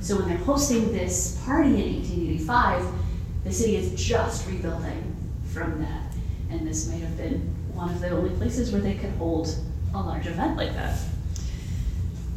So 0.00 0.16
when 0.16 0.28
they're 0.28 0.38
hosting 0.38 0.92
this 0.92 1.40
party 1.44 1.70
in 1.70 1.94
1885, 1.96 2.86
the 3.44 3.52
city 3.52 3.76
is 3.76 3.94
just 3.94 4.46
rebuilding 4.48 5.14
from 5.52 5.80
that. 5.80 6.12
And 6.50 6.66
this 6.66 6.88
might 6.88 7.00
have 7.00 7.16
been 7.16 7.40
one 7.74 7.90
of 7.90 8.00
the 8.00 8.10
only 8.10 8.34
places 8.36 8.72
where 8.72 8.80
they 8.80 8.94
could 8.94 9.10
hold 9.12 9.54
a 9.94 10.00
large 10.00 10.26
event 10.26 10.56
like 10.56 10.74
that. 10.74 10.98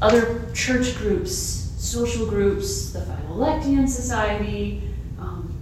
Other 0.02 0.50
church 0.54 0.96
groups, 0.98 1.34
social 1.78 2.28
groups, 2.28 2.92
the 2.92 3.02
Philolectian 3.02 3.88
Society, 3.88 4.84
um, 5.20 5.54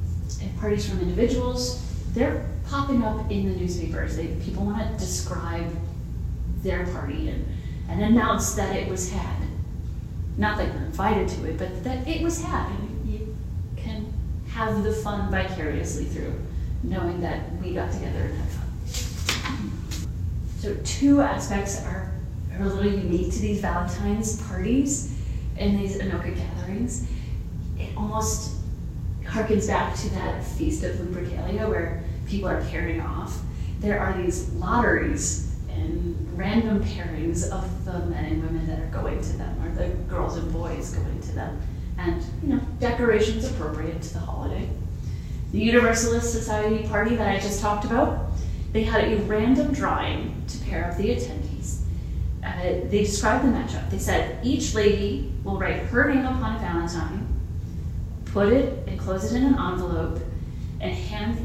and 0.41 0.59
parties 0.59 0.89
from 0.89 0.99
individuals, 0.99 1.81
they're 2.13 2.45
popping 2.67 3.03
up 3.03 3.31
in 3.31 3.51
the 3.51 3.59
newspapers. 3.59 4.17
They, 4.17 4.27
people 4.43 4.65
want 4.65 4.91
to 4.91 4.97
describe 4.99 5.71
their 6.63 6.85
party 6.87 7.29
and, 7.29 7.45
and 7.89 8.01
announce 8.01 8.55
that 8.55 8.75
it 8.75 8.89
was 8.89 9.11
had. 9.11 9.37
Not 10.37 10.57
that 10.57 10.67
you're 10.73 10.83
invited 10.83 11.29
to 11.29 11.45
it, 11.45 11.57
but 11.57 11.83
that 11.83 12.07
it 12.07 12.21
was 12.21 12.43
had. 12.43 12.69
And 12.71 13.09
you 13.09 13.35
can 13.77 14.11
have 14.49 14.83
the 14.83 14.91
fun 14.91 15.31
vicariously 15.31 16.05
through 16.05 16.33
knowing 16.83 17.21
that 17.21 17.51
we 17.61 17.73
got 17.73 17.91
together 17.91 18.19
and 18.19 18.37
had 18.37 18.49
fun. 18.49 19.71
So, 20.59 20.75
two 20.83 21.21
aspects 21.21 21.81
are, 21.85 22.04
are 22.59 22.63
a 22.63 22.69
little 22.69 22.91
unique 22.91 23.31
to 23.33 23.39
these 23.39 23.61
Valentine's 23.61 24.41
parties 24.43 25.13
and 25.57 25.79
these 25.79 25.97
Anoka 25.97 26.35
gatherings. 26.35 27.07
It 27.77 27.95
almost 27.97 28.55
harkens 29.23 29.67
back 29.67 29.95
to 29.97 30.09
that 30.11 30.43
Feast 30.43 30.83
of 30.83 30.95
Lupercalia 30.97 31.67
where 31.67 32.03
people 32.27 32.49
are 32.49 32.61
pairing 32.65 33.01
off. 33.01 33.39
There 33.79 33.99
are 33.99 34.13
these 34.21 34.49
lotteries 34.53 35.55
and 35.69 36.15
random 36.37 36.83
pairings 36.83 37.49
of 37.49 37.85
the 37.85 37.99
men 38.07 38.25
and 38.25 38.43
women 38.43 38.67
that 38.67 38.79
are 38.79 39.01
going 39.01 39.21
to 39.21 39.37
them, 39.37 39.61
or 39.63 39.69
the 39.75 39.89
girls 40.09 40.37
and 40.37 40.51
boys 40.51 40.93
going 40.95 41.21
to 41.21 41.31
them. 41.33 41.61
And, 41.97 42.23
you 42.43 42.55
know, 42.55 42.61
decorations 42.79 43.49
appropriate 43.49 44.01
to 44.01 44.13
the 44.13 44.19
holiday. 44.19 44.69
The 45.51 45.59
Universalist 45.59 46.31
Society 46.31 46.87
party 46.87 47.15
that 47.15 47.27
I 47.27 47.39
just 47.39 47.61
talked 47.61 47.85
about, 47.85 48.31
they 48.71 48.83
had 48.83 49.05
a 49.05 49.17
random 49.23 49.73
drawing 49.73 50.43
to 50.47 50.57
pair 50.59 50.89
up 50.89 50.97
the 50.97 51.09
attendees. 51.09 51.44
Uh, 52.45 52.61
they 52.61 53.03
described 53.03 53.43
the 53.43 53.49
matchup. 53.49 53.89
They 53.89 53.97
said 53.97 54.45
each 54.45 54.75
lady 54.75 55.33
will 55.43 55.57
write 55.57 55.83
her 55.83 56.13
name 56.13 56.25
upon 56.25 56.55
a 56.55 56.59
valentine, 56.59 57.27
put 58.25 58.53
it 58.53 58.87
and 58.87 58.99
close 58.99 59.31
it 59.31 59.35
in 59.35 59.43
an 59.43 59.59
envelope, 59.59 60.19
and 60.79 60.93
hand, 60.93 61.37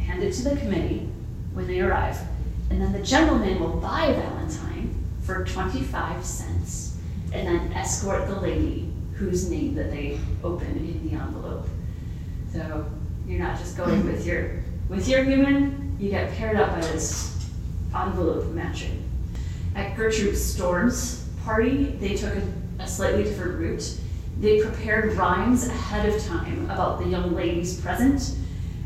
hand 0.00 0.22
it 0.22 0.32
to 0.34 0.44
the 0.44 0.56
committee 0.56 1.08
when 1.52 1.66
they 1.66 1.80
arrive. 1.80 2.18
And 2.70 2.80
then 2.80 2.92
the 2.92 3.02
gentleman 3.02 3.58
will 3.58 3.80
buy 3.80 4.06
a 4.06 4.14
valentine 4.14 4.94
for 5.22 5.44
25 5.44 6.24
cents 6.24 6.96
and 7.32 7.46
then 7.46 7.72
escort 7.72 8.28
the 8.28 8.40
lady 8.40 8.92
whose 9.14 9.50
name 9.50 9.74
that 9.74 9.90
they 9.90 10.18
open 10.44 10.68
in 10.68 11.08
the 11.08 11.16
envelope. 11.16 11.66
So 12.52 12.88
you're 13.26 13.40
not 13.40 13.58
just 13.58 13.76
going 13.76 14.06
with 14.06 14.26
your 14.26 14.62
with 14.88 15.08
your 15.08 15.24
human, 15.24 15.96
you 15.98 16.10
get 16.10 16.32
paired 16.34 16.56
up 16.56 16.70
by 16.70 16.80
this 16.80 17.36
envelope 17.94 18.46
matching. 18.52 19.05
At 19.76 19.94
Gertrude 19.94 20.36
Storm's 20.36 21.28
party, 21.44 21.84
they 22.00 22.16
took 22.16 22.34
a, 22.34 22.42
a 22.80 22.88
slightly 22.88 23.24
different 23.24 23.58
route. 23.58 24.00
They 24.40 24.62
prepared 24.62 25.12
rhymes 25.12 25.68
ahead 25.68 26.08
of 26.08 26.24
time 26.24 26.64
about 26.70 26.98
the 26.98 27.06
young 27.06 27.34
ladies 27.34 27.78
present, 27.80 28.34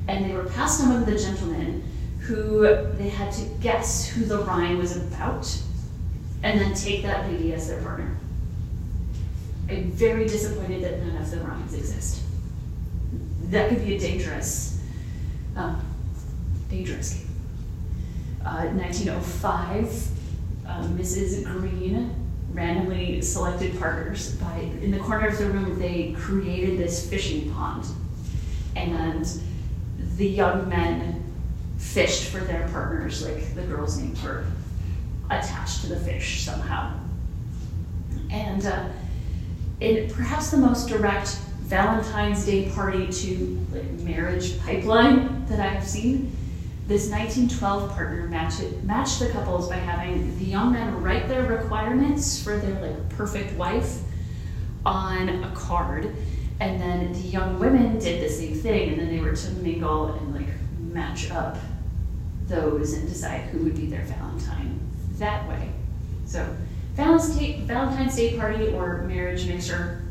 and 0.08 0.24
they 0.24 0.34
were 0.34 0.44
passed 0.44 0.82
on 0.82 1.04
to 1.04 1.10
the 1.10 1.16
gentlemen 1.16 1.84
who 2.18 2.62
they 2.96 3.08
had 3.08 3.32
to 3.32 3.44
guess 3.60 4.08
who 4.08 4.24
the 4.24 4.38
rhyme 4.38 4.78
was 4.78 4.96
about 4.96 5.62
and 6.42 6.60
then 6.60 6.74
take 6.74 7.02
that 7.02 7.30
lady 7.30 7.52
as 7.52 7.68
their 7.68 7.80
partner. 7.82 8.16
I'm 9.68 9.92
very 9.92 10.26
disappointed 10.26 10.82
that 10.82 11.00
none 11.04 11.16
of 11.22 11.30
the 11.30 11.38
rhymes 11.38 11.72
exist. 11.74 12.22
That 13.44 13.68
could 13.68 13.84
be 13.84 13.94
a 13.94 13.98
dangerous, 13.98 14.80
um, 15.54 15.80
dangerous 16.68 17.14
game. 17.14 17.26
Uh, 18.44 18.66
1905, 18.72 20.08
uh, 20.70 20.84
Mrs. 20.88 21.44
Green 21.44 22.14
randomly 22.52 23.20
selected 23.22 23.78
partners 23.78 24.34
by 24.36 24.58
in 24.82 24.90
the 24.90 24.98
corner 24.98 25.28
of 25.28 25.38
the 25.38 25.46
room 25.46 25.78
they 25.78 26.12
created 26.18 26.78
this 26.78 27.08
fishing 27.08 27.52
pond 27.52 27.84
and 28.76 29.40
the 30.16 30.26
young 30.26 30.68
men 30.68 31.24
fished 31.78 32.24
for 32.24 32.40
their 32.40 32.68
partners 32.68 33.24
like 33.24 33.54
the 33.54 33.62
girls 33.62 33.98
names 33.98 34.22
were 34.22 34.44
attached 35.30 35.82
to 35.82 35.88
the 35.88 36.00
fish 36.00 36.42
somehow 36.42 36.92
and 38.30 38.66
uh, 38.66 38.88
in 39.80 40.10
perhaps 40.10 40.50
the 40.50 40.56
most 40.56 40.88
direct 40.88 41.36
valentine's 41.60 42.44
day 42.44 42.68
party 42.70 43.06
to 43.06 43.64
like, 43.72 43.90
marriage 44.00 44.58
pipeline 44.60 45.46
that 45.46 45.60
i 45.60 45.68
have 45.68 45.86
seen 45.86 46.32
this 46.90 47.08
1912 47.08 47.94
partner 47.94 48.26
matched, 48.26 48.64
matched 48.82 49.20
the 49.20 49.28
couples 49.28 49.68
by 49.68 49.76
having 49.76 50.36
the 50.40 50.44
young 50.44 50.72
men 50.72 51.00
write 51.00 51.28
their 51.28 51.44
requirements 51.44 52.42
for 52.42 52.56
their 52.56 52.80
like 52.80 53.08
perfect 53.10 53.56
wife 53.56 53.98
on 54.84 55.28
a 55.28 55.52
card 55.54 56.12
and 56.58 56.80
then 56.80 57.12
the 57.12 57.20
young 57.20 57.60
women 57.60 57.96
did 58.00 58.20
the 58.20 58.28
same 58.28 58.56
thing 58.56 58.90
and 58.90 59.00
then 59.00 59.08
they 59.08 59.20
were 59.20 59.36
to 59.36 59.50
mingle 59.62 60.14
and 60.14 60.34
like 60.34 60.48
match 60.80 61.30
up 61.30 61.58
those 62.48 62.94
and 62.94 63.08
decide 63.08 63.42
who 63.42 63.62
would 63.62 63.76
be 63.76 63.86
their 63.86 64.02
valentine 64.06 64.76
that 65.18 65.48
way. 65.48 65.70
So 66.26 66.44
valentine's 66.94 68.16
day 68.16 68.36
party 68.36 68.66
or 68.72 69.02
marriage 69.02 69.46
mixer 69.46 70.02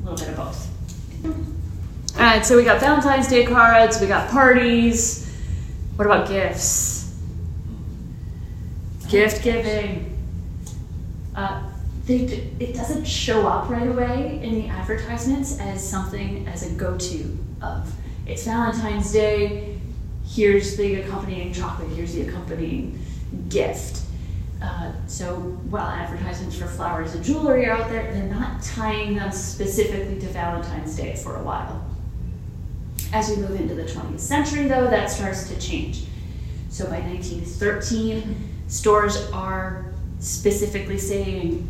a 0.00 0.08
little 0.08 0.16
bit 0.16 0.30
of 0.30 0.36
both. 0.36 2.16
All 2.16 2.22
right 2.22 2.46
so 2.46 2.56
we 2.56 2.64
got 2.64 2.80
valentine's 2.80 3.28
day 3.28 3.44
cards 3.44 4.00
we 4.00 4.06
got 4.06 4.30
parties 4.30 5.28
what 5.96 6.06
about 6.06 6.28
gifts? 6.28 7.18
Gift 9.08 9.42
giving. 9.42 10.18
Uh, 11.34 11.70
they, 12.06 12.16
it 12.58 12.74
doesn't 12.74 13.04
show 13.04 13.46
up 13.46 13.68
right 13.68 13.86
away 13.86 14.40
in 14.42 14.54
the 14.54 14.68
advertisements 14.68 15.58
as 15.60 15.86
something 15.86 16.46
as 16.48 16.70
a 16.70 16.74
go-to 16.74 17.38
of 17.60 17.92
it's 18.26 18.44
Valentine's 18.44 19.12
Day. 19.12 19.78
Here's 20.26 20.76
the 20.76 20.96
accompanying 20.96 21.52
chocolate. 21.52 21.88
Here's 21.90 22.14
the 22.14 22.22
accompanying 22.22 22.98
gift. 23.48 24.02
Uh, 24.62 24.92
so 25.06 25.34
while 25.70 25.86
advertisements 25.86 26.56
for 26.56 26.66
flowers 26.66 27.14
and 27.14 27.24
jewelry 27.24 27.66
are 27.66 27.72
out 27.72 27.90
there, 27.90 28.12
they're 28.12 28.22
not 28.24 28.62
tying 28.62 29.16
them 29.16 29.32
specifically 29.32 30.20
to 30.20 30.26
Valentine's 30.28 30.96
Day 30.96 31.16
for 31.16 31.36
a 31.36 31.42
while. 31.42 31.84
As 33.12 33.28
we 33.28 33.36
move 33.36 33.60
into 33.60 33.74
the 33.74 33.84
20th 33.84 34.20
century, 34.20 34.66
though, 34.68 34.88
that 34.88 35.10
starts 35.10 35.48
to 35.48 35.58
change. 35.60 36.04
So 36.70 36.86
by 36.86 37.00
1913, 37.00 38.48
stores 38.68 39.30
are 39.32 39.84
specifically 40.18 40.96
saying 40.96 41.68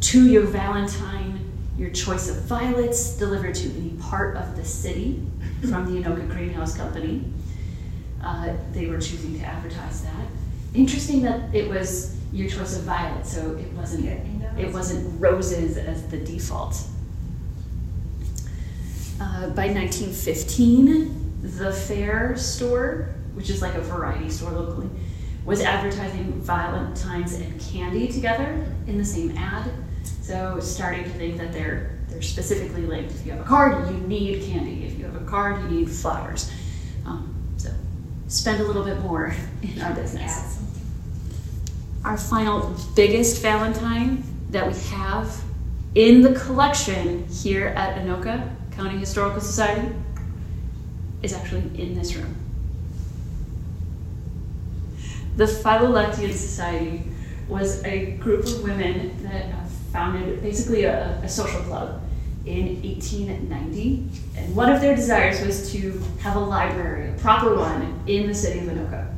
to 0.00 0.30
your 0.30 0.44
Valentine, 0.44 1.38
your 1.76 1.90
choice 1.90 2.30
of 2.30 2.36
violets 2.44 3.16
delivered 3.16 3.54
to 3.56 3.70
any 3.76 3.90
part 4.00 4.36
of 4.36 4.56
the 4.56 4.64
city 4.64 5.22
from 5.60 5.84
the 5.92 6.02
Anoka 6.02 6.28
Greenhouse 6.30 6.76
Company. 6.76 7.24
Uh, 8.22 8.54
they 8.72 8.86
were 8.86 8.98
choosing 8.98 9.38
to 9.38 9.44
advertise 9.44 10.02
that. 10.02 10.26
Interesting 10.74 11.22
that 11.22 11.54
it 11.54 11.68
was 11.68 12.16
your 12.32 12.48
choice 12.48 12.76
of 12.76 12.84
violets, 12.84 13.32
so 13.32 13.56
it 13.56 13.72
wasn't 13.72 14.06
it 14.58 14.72
wasn't 14.72 15.20
roses 15.20 15.76
as 15.76 16.06
the 16.08 16.18
default. 16.18 16.80
Uh, 19.20 19.50
by 19.50 19.66
1915, 19.66 21.40
the 21.42 21.70
Fair 21.70 22.36
store, 22.38 23.10
which 23.34 23.50
is 23.50 23.60
like 23.60 23.74
a 23.74 23.80
variety 23.80 24.30
store 24.30 24.52
locally, 24.52 24.88
was 25.44 25.60
advertising 25.60 26.32
Valentine's 26.40 27.34
and 27.34 27.60
candy 27.60 28.08
together 28.08 28.66
in 28.86 28.96
the 28.96 29.04
same 29.04 29.36
ad. 29.36 29.70
So 30.22 30.58
starting 30.60 31.04
to 31.04 31.10
think 31.10 31.36
that 31.36 31.52
they're 31.52 31.98
they're 32.08 32.22
specifically 32.22 32.82
linked. 32.82 33.12
If 33.12 33.26
you 33.26 33.32
have 33.32 33.42
a 33.42 33.44
card, 33.44 33.88
you 33.90 33.96
need 34.06 34.42
candy. 34.42 34.86
If 34.86 34.98
you 34.98 35.04
have 35.04 35.16
a 35.16 35.24
card, 35.26 35.60
you 35.62 35.68
need 35.68 35.90
flowers. 35.90 36.50
Um, 37.04 37.54
so 37.58 37.70
spend 38.26 38.60
a 38.60 38.64
little 38.64 38.84
bit 38.84 39.00
more 39.00 39.34
in 39.62 39.82
our 39.82 39.94
business. 39.94 40.58
Our 42.04 42.16
final 42.16 42.74
biggest 42.96 43.42
Valentine 43.42 44.24
that 44.50 44.66
we 44.66 44.78
have 44.88 45.42
in 45.94 46.22
the 46.22 46.32
collection 46.40 47.26
here 47.28 47.68
at 47.68 47.98
Anoka 47.98 48.50
County 48.80 48.96
Historical 48.96 49.42
Society 49.42 49.94
is 51.22 51.34
actually 51.34 51.70
in 51.78 51.94
this 51.94 52.14
room. 52.16 52.34
The 55.36 55.46
Philolectian 55.46 56.32
Society 56.32 57.02
was 57.46 57.84
a 57.84 58.12
group 58.12 58.46
of 58.46 58.62
women 58.62 59.22
that 59.22 59.68
founded 59.92 60.40
basically 60.40 60.84
a, 60.84 61.10
a 61.22 61.28
social 61.28 61.60
club 61.64 62.00
in 62.46 62.80
1890. 62.82 64.08
And 64.38 64.56
one 64.56 64.72
of 64.72 64.80
their 64.80 64.96
desires 64.96 65.44
was 65.44 65.70
to 65.72 66.02
have 66.20 66.36
a 66.36 66.40
library, 66.40 67.10
a 67.10 67.12
proper 67.18 67.54
one, 67.56 68.02
in 68.06 68.28
the 68.28 68.34
city 68.34 68.60
of 68.60 68.64
Anoka. 68.64 69.14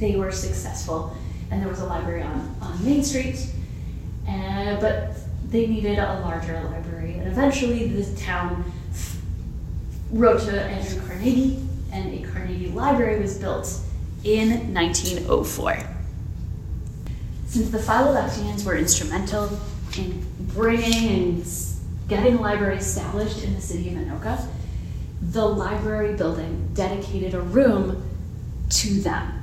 They 0.00 0.16
were 0.16 0.32
successful, 0.32 1.16
and 1.52 1.62
there 1.62 1.68
was 1.68 1.78
a 1.78 1.86
library 1.86 2.22
on, 2.22 2.56
on 2.60 2.84
Main 2.84 3.04
Street, 3.04 3.36
uh, 4.26 4.80
but 4.80 5.14
they 5.52 5.66
needed 5.66 5.98
a 5.98 6.20
larger 6.20 6.60
library. 6.64 7.18
And 7.18 7.28
eventually, 7.28 7.86
the 7.86 8.16
town 8.16 8.64
wrote 10.10 10.40
to 10.40 10.60
Andrew 10.60 11.00
Carnegie, 11.06 11.66
and 11.92 12.12
a 12.12 12.26
Carnegie 12.28 12.68
Library 12.68 13.20
was 13.20 13.38
built 13.38 13.78
in 14.24 14.72
1904. 14.74 15.78
Since 17.46 17.70
the 17.70 17.78
Philo-Lectians 17.78 18.64
were 18.64 18.76
instrumental 18.76 19.60
in 19.98 20.24
bringing 20.54 21.08
and 21.10 21.46
getting 22.08 22.36
a 22.36 22.40
library 22.40 22.78
established 22.78 23.44
in 23.44 23.54
the 23.54 23.60
city 23.60 23.90
of 23.90 23.96
Anoka, 23.96 24.46
the 25.20 25.46
library 25.46 26.14
building 26.14 26.70
dedicated 26.72 27.34
a 27.34 27.40
room 27.40 28.02
to 28.70 29.00
them 29.00 29.38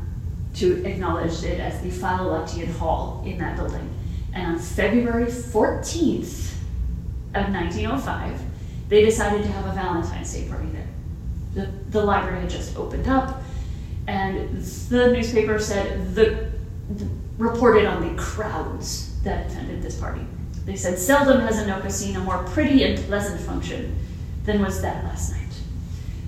to 0.56 0.84
acknowledge 0.86 1.44
it 1.44 1.60
as 1.60 1.82
the 1.82 1.92
Philo-Lectian 1.92 2.76
Hall 2.78 3.24
in 3.28 3.38
that 3.38 3.56
building. 3.56 3.88
And 4.34 4.46
on 4.46 4.60
February 4.60 5.26
14th 5.26 6.54
of 7.34 7.52
1905, 7.54 8.42
they 8.90 9.04
decided 9.06 9.44
to 9.44 9.52
have 9.52 9.66
a 9.66 9.72
Valentine's 9.74 10.34
Day 10.34 10.48
party 10.48 10.68
there. 10.70 10.88
The, 11.54 11.72
the 11.90 12.04
library 12.04 12.42
had 12.42 12.50
just 12.50 12.78
opened 12.78 13.08
up, 13.08 13.42
and 14.08 14.62
the 14.90 15.12
newspaper 15.12 15.60
said 15.60 16.16
the, 16.16 16.52
the 16.96 17.08
reported 17.38 17.86
on 17.86 18.08
the 18.08 18.22
crowds 18.22 19.16
that 19.24 19.50
attended 19.50 19.82
this 19.82 19.96
party. 20.00 20.22
They 20.66 20.76
said, 20.76 21.00
Seldom 21.00 21.40
has 21.42 21.56
Anoka 21.58 21.92
seen 21.92 22.16
a 22.16 22.20
more 22.20 22.44
pretty 22.44 22.84
and 22.84 23.00
pleasant 23.06 23.42
function 23.42 23.96
than 24.44 24.62
was 24.62 24.82
that 24.82 25.04
last 25.06 25.32
night. 25.32 25.40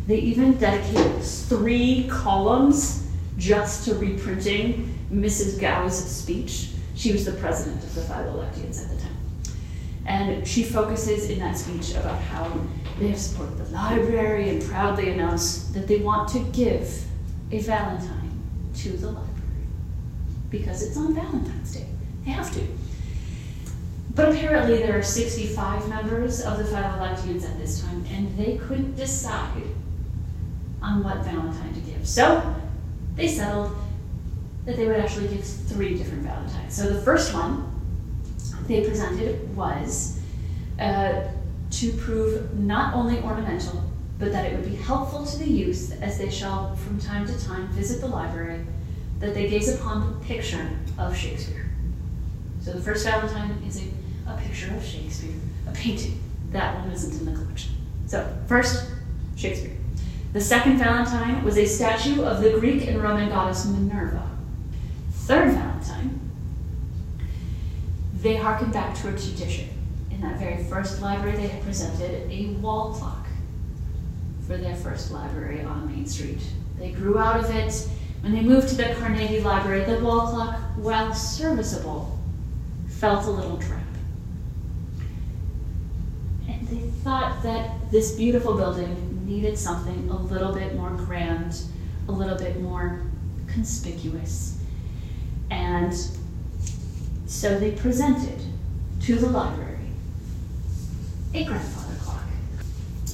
They 0.08 0.18
even 0.18 0.54
dedicated 0.54 1.22
three 1.22 2.08
columns 2.10 3.08
just 3.38 3.86
to 3.86 3.96
reprinting 3.96 4.98
Mrs. 5.12 5.60
Gow's 5.60 5.98
speech. 5.98 6.70
She 6.96 7.12
was 7.12 7.26
the 7.26 7.34
president 7.34 7.84
of 7.84 7.96
the 7.96 8.02
Philo-Lectians 8.02 8.84
at 8.84 8.90
the 8.90 9.02
time. 9.02 9.18
And 10.06 10.48
she 10.48 10.64
focuses 10.64 11.30
in 11.30 11.40
that 11.40 11.58
speech 11.58 11.92
about 11.92 12.20
how 12.22 12.52
they 13.00 13.10
have 13.10 13.20
supported 13.20 13.58
the 13.58 13.72
library 13.72 14.50
and 14.50 14.64
proudly 14.64 15.10
announce 15.12 15.70
that 15.70 15.88
they 15.88 15.98
want 15.98 16.30
to 16.30 16.40
give 16.52 17.04
a 17.52 17.60
Valentine 17.60 18.40
to 18.76 18.90
the 18.90 19.08
library 19.08 19.32
because 20.50 20.84
it's 20.84 20.98
on 20.98 21.14
Valentine's 21.14 21.74
Day. 21.74 21.88
They 22.26 22.32
have 22.32 22.54
to. 22.54 22.62
But 24.14 24.30
apparently, 24.30 24.78
there 24.78 24.98
are 24.98 25.04
65 25.04 25.88
members 25.88 26.42
of 26.42 26.58
the 26.58 26.66
Philo-Lectians 26.66 27.46
at 27.46 27.58
this 27.58 27.82
time, 27.82 28.06
and 28.12 28.38
they 28.38 28.58
couldn't 28.58 28.96
decide 28.96 29.64
on 30.82 31.04
what 31.04 31.18
Valentine 31.20 31.74
to 31.74 31.80
give. 31.80 32.06
So 32.06 32.56
they 33.16 33.28
settled 33.28 33.76
that 34.66 34.76
they 34.76 34.88
would 34.88 34.98
actually 34.98 35.28
give 35.28 35.44
three 35.44 35.96
different 35.96 36.24
Valentines. 36.24 36.76
So 36.76 36.88
the 36.88 37.02
first 37.02 37.34
one 37.34 37.68
they 38.68 38.88
presented 38.88 39.56
was 39.56 40.20
uh, 40.80 41.24
to 41.72 41.94
prove 41.94 42.58
not 42.60 42.94
only 42.94 43.20
ornamental, 43.22 43.84
but 44.20 44.32
that 44.32 44.46
it 44.46 44.56
would 44.56 44.70
be 44.70 44.76
helpful 44.76 45.26
to 45.26 45.38
the 45.38 45.50
youth 45.50 45.98
as 46.02 46.18
they 46.18 46.30
shall 46.30 46.76
from 46.76 47.00
time 47.00 47.26
to 47.26 47.46
time 47.46 47.68
visit 47.70 48.02
the 48.02 48.08
library, 48.08 48.64
that 49.20 49.34
they 49.34 49.50
gaze 49.50 49.74
upon 49.74 50.14
the 50.14 50.26
picture 50.26 50.70
of 50.98 51.16
Shakespeare. 51.16 51.70
So 52.62 52.74
the 52.74 52.82
first 52.82 53.06
Valentine 53.06 53.62
is 53.68 53.82
a, 53.82 54.32
a 54.32 54.38
picture 54.38 54.74
of 54.76 54.86
Shakespeare, 54.86 55.34
a 55.68 55.72
painting. 55.72 56.22
That 56.52 56.80
one 56.80 56.92
isn't 56.92 57.20
in 57.20 57.34
the 57.34 57.40
collection. 57.40 57.72
So, 58.06 58.28
first, 58.48 58.92
Shakespeare. 59.36 59.78
The 60.34 60.42
second 60.42 60.78
Valentine 60.78 61.44
was 61.44 61.58
a 61.58 61.66
statue 61.66 62.24
of 62.24 62.42
the 62.42 62.60
Greek 62.60 62.88
and 62.88 63.02
Roman 63.02 63.30
goddess 63.30 63.66
Minerva. 63.66 64.31
Third 65.26 65.54
Valentine, 65.54 66.20
they 68.22 68.36
harkened 68.36 68.74
back 68.74 68.96
to 68.98 69.10
a 69.10 69.12
tradition. 69.12 69.70
In 70.10 70.20
that 70.22 70.40
very 70.40 70.64
first 70.64 71.02
library, 71.02 71.38
they 71.38 71.48
had 71.48 71.64
presented 71.64 72.30
a 72.30 72.48
wall 72.60 72.94
clock 72.94 73.28
for 74.46 74.58
their 74.58 74.76
first 74.76 75.12
library 75.12 75.62
on 75.62 75.88
Main 75.88 76.06
Street. 76.06 76.42
They 76.78 76.92
grew 76.92 77.18
out 77.18 77.40
of 77.40 77.50
it. 77.56 77.88
When 78.22 78.34
they 78.34 78.42
moved 78.42 78.70
to 78.70 78.76
the 78.76 78.96
Carnegie 79.00 79.42
Library, 79.42 79.84
the 79.86 80.04
wall 80.04 80.28
clock, 80.28 80.60
while 80.76 81.14
serviceable, 81.14 82.20
felt 82.88 83.26
a 83.26 83.32
little 83.32 83.58
drab. 83.58 83.82
And 86.48 86.68
they 86.68 86.90
thought 87.04 87.42
that 87.44 87.92
this 87.92 88.16
beautiful 88.16 88.56
building 88.56 89.26
needed 89.26 89.58
something 89.58 90.10
a 90.10 90.18
little 90.18 90.54
bit 90.54 90.76
more 90.76 90.92
grand, 90.92 91.62
a 92.08 92.12
little 92.12 92.38
bit 92.38 92.60
more 92.62 93.02
conspicuous. 93.48 94.61
And 95.52 95.94
so 97.28 97.60
they 97.60 97.72
presented 97.74 98.42
to 99.02 99.16
the 99.16 99.28
library 99.28 99.78
a 101.34 101.44
grandfather 101.44 101.96
clock. 102.02 102.24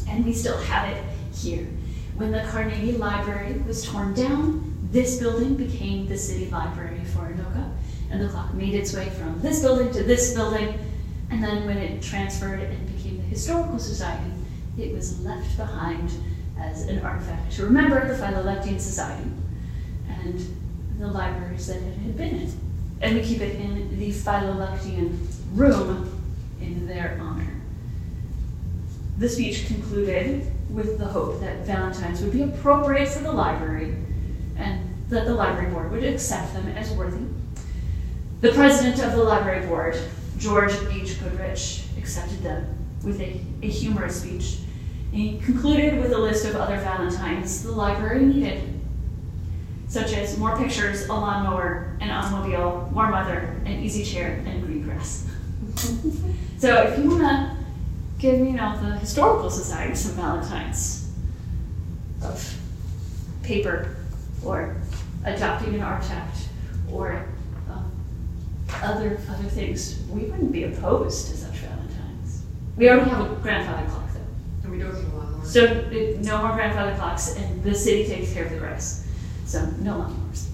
And 0.08 0.26
we 0.26 0.34
still 0.34 0.58
have 0.58 0.90
it 0.90 1.04
here. 1.36 1.68
When 2.16 2.32
the 2.32 2.48
Carnegie 2.50 2.94
Library 2.94 3.62
was 3.68 3.86
torn 3.86 4.14
down, 4.14 4.74
this 4.92 5.20
building 5.20 5.56
became 5.56 6.08
the 6.08 6.18
city 6.18 6.50
library 6.50 7.02
for 7.14 7.20
Anoka 7.20 7.70
and 8.10 8.22
the 8.22 8.28
clock 8.30 8.54
made 8.54 8.74
its 8.74 8.94
way 8.94 9.10
from 9.10 9.40
this 9.42 9.62
building 9.62 9.92
to 9.92 10.04
this 10.04 10.34
building, 10.34 10.80
and 11.30 11.44
then 11.44 11.66
when 11.66 11.78
it 11.78 12.02
transferred 12.02 12.62
and 12.62 12.96
became 12.96 13.18
the 13.18 13.24
Historical 13.24 13.78
Society, 13.80 14.32
it 14.78 14.94
was 14.94 15.20
left 15.22 15.58
behind 15.58 16.12
as 16.58 16.88
an 16.88 17.02
artifact 17.02 17.52
to 17.54 17.64
remember 17.64 18.08
the 18.08 18.16
Philo-Lectian 18.16 18.80
Society 18.80 19.30
and 20.08 20.40
the 21.00 21.08
libraries 21.08 21.68
that 21.68 21.78
it 21.78 21.98
had 21.98 22.18
been 22.18 22.36
in. 22.36 22.60
And 23.02 23.16
we 23.16 23.24
keep 23.24 23.42
it 23.42 23.60
in 23.60 23.98
the 24.00 24.12
Philo-Lectian 24.12 25.18
room 25.54 26.22
in 26.60 26.88
their 26.88 27.20
honor. 27.22 27.48
The 29.18 29.30
speech 29.30 29.68
concluded 29.68 30.46
with 30.70 30.98
the 30.98 31.06
hope 31.06 31.40
that 31.42 31.66
Valentines 31.66 32.22
would 32.22 32.32
be 32.32 32.42
appropriate 32.42 33.08
for 33.08 33.24
the 33.24 33.32
library 33.32 33.96
and 34.58 34.84
that 35.10 35.26
the 35.26 35.34
library 35.34 35.72
board 35.72 35.92
would 35.92 36.04
accept 36.04 36.54
them 36.54 36.68
as 36.70 36.92
worthy 36.92 37.24
the 38.40 38.52
president 38.52 39.04
of 39.04 39.14
the 39.14 39.24
library 39.24 39.66
board, 39.66 39.98
George 40.38 40.72
H. 40.92 41.20
Goodrich, 41.20 41.86
accepted 41.98 42.44
them 42.44 42.68
with 43.04 43.20
a, 43.20 43.42
a 43.64 43.68
humorous 43.68 44.22
speech. 44.22 44.60
And 45.12 45.20
he 45.20 45.40
concluded 45.40 46.00
with 46.00 46.12
a 46.12 46.18
list 46.18 46.46
of 46.46 46.56
other 46.56 46.78
valentines 46.78 47.64
the 47.64 47.72
library 47.72 48.26
needed, 48.26 48.77
such 49.88 50.14
as 50.14 50.38
more 50.38 50.58
pictures, 50.58 51.08
a 51.08 51.14
lawnmower, 51.14 51.96
an 52.02 52.10
automobile, 52.10 52.90
more 52.94 53.10
mother, 53.10 53.56
an 53.66 53.80
easy 53.82 54.04
chair, 54.04 54.44
and 54.46 54.66
green 54.66 54.84
grass. 54.84 55.28
so 56.58 56.84
if 56.84 57.00
you 57.00 57.10
want 57.10 57.22
to 57.22 57.58
give, 58.20 58.40
you 58.40 58.54
know, 58.54 58.78
the 58.82 58.98
historical 58.98 59.50
society 59.50 59.96
some 59.96 60.14
valentines 60.14 61.12
of 62.22 62.58
paper 63.44 63.96
or 64.44 64.76
adopting 65.24 65.76
an 65.76 65.82
architect 65.82 66.36
or 66.92 67.26
um, 67.70 67.92
other 68.82 69.20
other 69.30 69.50
things, 69.50 70.04
we 70.10 70.24
wouldn't 70.24 70.52
be 70.52 70.64
opposed 70.64 71.30
to 71.30 71.38
such 71.38 71.56
Valentines. 71.56 72.44
We 72.76 72.90
already 72.90 73.10
have 73.10 73.32
a 73.32 73.36
grandfather 73.36 73.88
clock 73.90 74.10
though. 74.14 74.20
And 74.64 74.72
we 74.72 74.80
don't 74.80 74.94
get 74.94 75.04
a 75.04 75.16
lawnmower. 75.16 75.46
So 75.46 75.64
it, 75.64 76.20
no 76.22 76.40
more 76.40 76.54
grandfather 76.54 76.96
clocks, 76.96 77.36
and 77.38 77.64
the 77.64 77.74
city 77.74 78.06
takes 78.06 78.34
care 78.34 78.46
of 78.46 78.52
the 78.52 78.58
grass. 78.58 79.07
So 79.48 79.66
no 79.80 79.94
lawnmowers. 79.94 80.50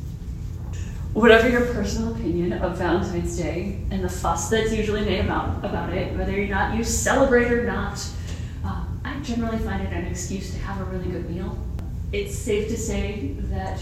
Whatever 1.13 1.49
your 1.49 1.65
personal 1.73 2.13
opinion 2.13 2.53
of 2.53 2.77
Valentine's 2.77 3.35
Day 3.35 3.79
and 3.89 4.03
the 4.03 4.09
fuss 4.09 4.51
that's 4.51 4.71
usually 4.71 5.03
made 5.03 5.25
about 5.25 5.65
about 5.65 5.91
it, 5.93 6.15
whether 6.15 6.39
or 6.39 6.45
not 6.45 6.77
you 6.77 6.83
celebrate 6.83 7.51
or 7.51 7.63
not, 7.63 7.99
uh, 8.63 8.83
I 9.03 9.19
generally 9.21 9.57
find 9.57 9.81
it 9.81 9.91
an 9.91 10.05
excuse 10.05 10.51
to 10.51 10.59
have 10.59 10.79
a 10.79 10.83
really 10.85 11.09
good 11.09 11.27
meal. 11.27 11.57
It's 12.11 12.37
safe 12.37 12.67
to 12.69 12.77
say 12.77 13.35
that 13.49 13.79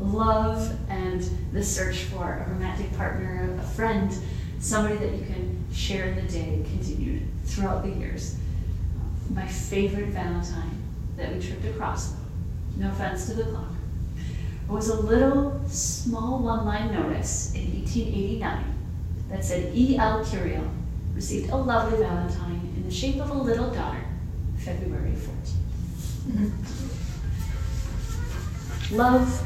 love 0.00 0.74
and 0.88 1.22
the 1.52 1.62
search 1.62 2.04
for 2.04 2.44
a 2.46 2.50
romantic 2.50 2.96
partner, 2.96 3.54
a 3.60 3.62
friend, 3.62 4.10
somebody 4.60 4.96
that 4.96 5.12
you 5.14 5.26
can 5.26 5.62
share 5.74 6.14
the 6.14 6.22
day 6.22 6.64
continued 6.64 7.22
throughout 7.44 7.82
the 7.82 7.90
years. 7.90 8.38
My 9.34 9.46
favorite 9.46 10.08
Valentine 10.08 10.82
that 11.18 11.34
we 11.34 11.40
tripped 11.42 11.66
across, 11.66 12.14
no 12.78 12.88
offense 12.88 13.26
to 13.26 13.34
the 13.34 13.44
clock, 13.44 13.72
was 14.68 14.88
a 14.90 15.00
little 15.00 15.60
small 15.66 16.40
one 16.40 16.66
line 16.66 16.92
notice 16.92 17.54
in 17.54 17.62
1889 17.80 18.64
that 19.30 19.44
said 19.44 19.74
E.L. 19.74 20.24
Curiel 20.24 20.68
received 21.14 21.50
a 21.50 21.56
lovely 21.56 21.98
Valentine 21.98 22.72
in 22.76 22.84
the 22.84 22.90
shape 22.90 23.16
of 23.16 23.30
a 23.30 23.34
little 23.34 23.70
daughter, 23.70 24.04
February 24.58 25.12
14th. 25.12 25.52
Mm-hmm. 26.28 26.96
Love 28.96 29.42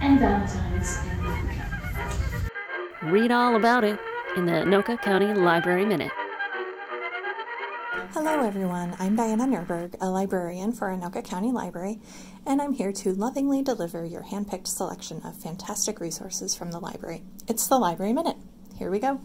and 0.00 0.18
Valentine's 0.18 0.98
Read 3.02 3.30
all 3.32 3.56
about 3.56 3.84
it 3.84 3.98
in 4.36 4.46
the 4.46 4.52
Anoka 4.52 5.00
County 5.00 5.34
Library 5.34 5.84
Minute. 5.84 6.12
Hello, 8.12 8.42
everyone. 8.42 8.94
I'm 8.98 9.16
Diana 9.16 9.46
Nurberg, 9.46 9.94
a 9.98 10.10
librarian 10.10 10.72
for 10.72 10.88
Anoka 10.88 11.24
County 11.24 11.50
Library, 11.50 11.98
and 12.44 12.60
I'm 12.60 12.74
here 12.74 12.92
to 12.92 13.14
lovingly 13.14 13.62
deliver 13.62 14.04
your 14.04 14.24
handpicked 14.24 14.66
selection 14.66 15.22
of 15.24 15.34
fantastic 15.34 15.98
resources 15.98 16.54
from 16.54 16.72
the 16.72 16.78
library. 16.78 17.22
It's 17.48 17.66
the 17.66 17.78
Library 17.78 18.12
Minute. 18.12 18.36
Here 18.76 18.90
we 18.90 18.98
go. 18.98 19.22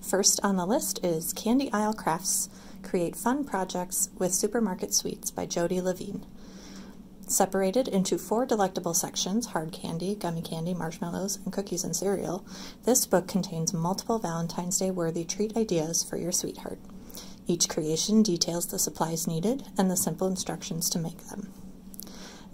First 0.00 0.38
on 0.44 0.54
the 0.54 0.64
list 0.64 1.04
is 1.04 1.32
Candy 1.32 1.72
Aisle 1.72 1.92
Crafts 1.92 2.48
Create 2.84 3.16
Fun 3.16 3.42
Projects 3.42 4.10
with 4.16 4.32
Supermarket 4.32 4.94
Sweets 4.94 5.32
by 5.32 5.44
Jodi 5.44 5.80
Levine. 5.80 6.24
Separated 7.26 7.88
into 7.88 8.16
four 8.16 8.46
delectable 8.46 8.94
sections 8.94 9.46
hard 9.46 9.72
candy, 9.72 10.14
gummy 10.14 10.40
candy, 10.42 10.72
marshmallows, 10.72 11.40
and 11.44 11.52
cookies 11.52 11.82
and 11.82 11.96
cereal, 11.96 12.46
this 12.84 13.06
book 13.06 13.26
contains 13.26 13.74
multiple 13.74 14.20
Valentine's 14.20 14.78
Day 14.78 14.92
worthy 14.92 15.24
treat 15.24 15.56
ideas 15.56 16.04
for 16.04 16.16
your 16.16 16.30
sweetheart. 16.30 16.78
Each 17.46 17.68
creation 17.68 18.22
details 18.22 18.66
the 18.66 18.78
supplies 18.78 19.26
needed 19.26 19.64
and 19.76 19.90
the 19.90 19.96
simple 19.96 20.26
instructions 20.26 20.88
to 20.90 20.98
make 20.98 21.28
them. 21.28 21.52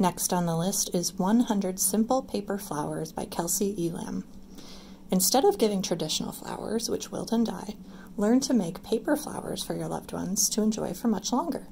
Next 0.00 0.33
on 0.33 0.46
the 0.46 0.57
list 0.57 0.94
is 0.94 1.18
100 1.18 1.79
Simple 1.79 2.22
Paper 2.22 2.59
Flowers 2.59 3.12
by 3.12 3.26
Kelsey 3.26 3.74
Elam. 3.79 4.24
Instead 5.11 5.44
of 5.44 5.59
giving 5.59 5.83
traditional 5.83 6.33
flowers, 6.33 6.88
which 6.88 7.12
wilt 7.12 7.33
and 7.33 7.46
die, 7.46 7.76
learn 8.16 8.40
to 8.40 8.55
make 8.55 8.83
paper 8.83 9.16
flowers 9.16 9.62
for 9.62 9.74
your 9.74 9.88
loved 9.88 10.12
ones 10.12 10.48
to 10.48 10.62
enjoy 10.62 10.92
for 10.92 11.09
much 11.09 11.33
longer. 11.33 11.68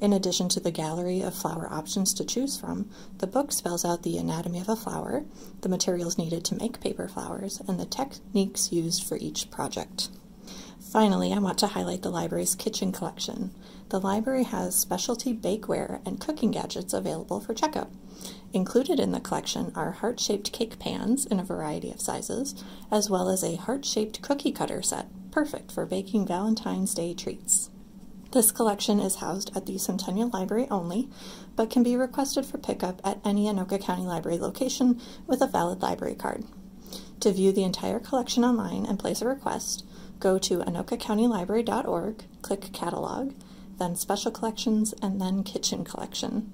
In 0.00 0.12
addition 0.12 0.48
to 0.50 0.60
the 0.60 0.70
gallery 0.70 1.20
of 1.22 1.34
flower 1.34 1.68
options 1.70 2.14
to 2.14 2.24
choose 2.24 2.56
from, 2.56 2.88
the 3.18 3.26
book 3.26 3.52
spells 3.52 3.84
out 3.84 4.02
the 4.02 4.16
anatomy 4.16 4.60
of 4.60 4.68
a 4.68 4.76
flower, 4.76 5.24
the 5.60 5.68
materials 5.68 6.18
needed 6.18 6.44
to 6.46 6.56
make 6.56 6.80
paper 6.80 7.08
flowers, 7.08 7.60
and 7.66 7.78
the 7.78 7.84
techniques 7.84 8.72
used 8.72 9.02
for 9.04 9.16
each 9.18 9.50
project. 9.50 10.08
Finally, 10.80 11.32
I 11.32 11.38
want 11.38 11.58
to 11.58 11.68
highlight 11.68 12.02
the 12.02 12.10
library's 12.10 12.54
kitchen 12.54 12.90
collection. 12.90 13.52
The 13.90 14.00
library 14.00 14.44
has 14.44 14.74
specialty 14.74 15.34
bakeware 15.34 16.00
and 16.06 16.18
cooking 16.18 16.50
gadgets 16.50 16.94
available 16.94 17.38
for 17.38 17.54
checkout. 17.54 17.90
Included 18.52 18.98
in 18.98 19.12
the 19.12 19.20
collection 19.20 19.72
are 19.76 19.92
heart 19.92 20.18
shaped 20.18 20.52
cake 20.52 20.78
pans 20.78 21.26
in 21.26 21.38
a 21.38 21.44
variety 21.44 21.90
of 21.90 22.00
sizes, 22.00 22.54
as 22.90 23.10
well 23.10 23.28
as 23.28 23.44
a 23.44 23.56
heart 23.56 23.84
shaped 23.84 24.22
cookie 24.22 24.52
cutter 24.52 24.80
set, 24.80 25.06
perfect 25.30 25.70
for 25.70 25.84
baking 25.86 26.26
Valentine's 26.26 26.94
Day 26.94 27.14
treats. 27.14 27.70
This 28.32 28.50
collection 28.50 29.00
is 29.00 29.16
housed 29.16 29.54
at 29.56 29.66
the 29.66 29.76
Centennial 29.76 30.30
Library 30.30 30.66
only, 30.70 31.08
but 31.56 31.68
can 31.68 31.82
be 31.82 31.96
requested 31.96 32.46
for 32.46 32.58
pickup 32.58 33.00
at 33.04 33.20
any 33.24 33.46
Anoka 33.46 33.80
County 33.80 34.06
Library 34.06 34.38
location 34.38 35.00
with 35.26 35.42
a 35.42 35.46
valid 35.46 35.82
library 35.82 36.14
card. 36.14 36.44
To 37.20 37.32
view 37.32 37.52
the 37.52 37.64
entire 37.64 38.00
collection 38.00 38.44
online 38.44 38.86
and 38.86 38.98
place 38.98 39.20
a 39.20 39.26
request, 39.26 39.84
go 40.20 40.38
to 40.38 40.58
anokacountylibrary.org, 40.58 42.24
click 42.42 42.72
Catalog, 42.72 43.32
then 43.78 43.96
Special 43.96 44.30
Collections, 44.30 44.94
and 45.02 45.20
then 45.20 45.42
Kitchen 45.42 45.82
Collection. 45.84 46.52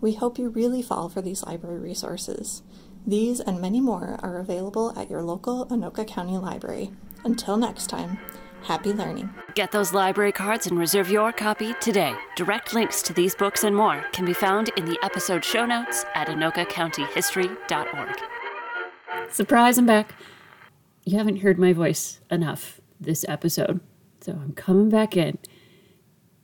We 0.00 0.14
hope 0.14 0.38
you 0.38 0.48
really 0.48 0.82
fall 0.82 1.08
for 1.08 1.22
these 1.22 1.44
library 1.44 1.78
resources. 1.78 2.62
These 3.06 3.40
and 3.40 3.60
many 3.60 3.80
more 3.80 4.18
are 4.22 4.38
available 4.38 4.92
at 4.98 5.08
your 5.08 5.22
local 5.22 5.66
Anoka 5.66 6.06
County 6.06 6.38
Library. 6.38 6.90
Until 7.24 7.56
next 7.56 7.86
time, 7.86 8.18
happy 8.62 8.92
learning. 8.92 9.30
Get 9.54 9.70
those 9.70 9.92
library 9.92 10.32
cards 10.32 10.66
and 10.66 10.78
reserve 10.78 11.10
your 11.10 11.32
copy 11.32 11.74
today. 11.80 12.14
Direct 12.34 12.74
links 12.74 13.00
to 13.02 13.12
these 13.12 13.34
books 13.34 13.62
and 13.64 13.76
more 13.76 14.04
can 14.12 14.24
be 14.24 14.32
found 14.32 14.70
in 14.76 14.86
the 14.86 14.98
episode 15.02 15.44
show 15.44 15.64
notes 15.64 16.04
at 16.14 16.28
anokacountyhistory.org. 16.28 18.20
Surprise, 19.30 19.78
I'm 19.78 19.86
back. 19.86 20.14
You 21.04 21.18
haven't 21.18 21.38
heard 21.38 21.58
my 21.58 21.72
voice 21.72 22.20
enough 22.30 22.75
this 23.00 23.24
episode, 23.28 23.80
so 24.20 24.32
I'm 24.32 24.52
coming 24.52 24.88
back 24.88 25.16
in. 25.16 25.38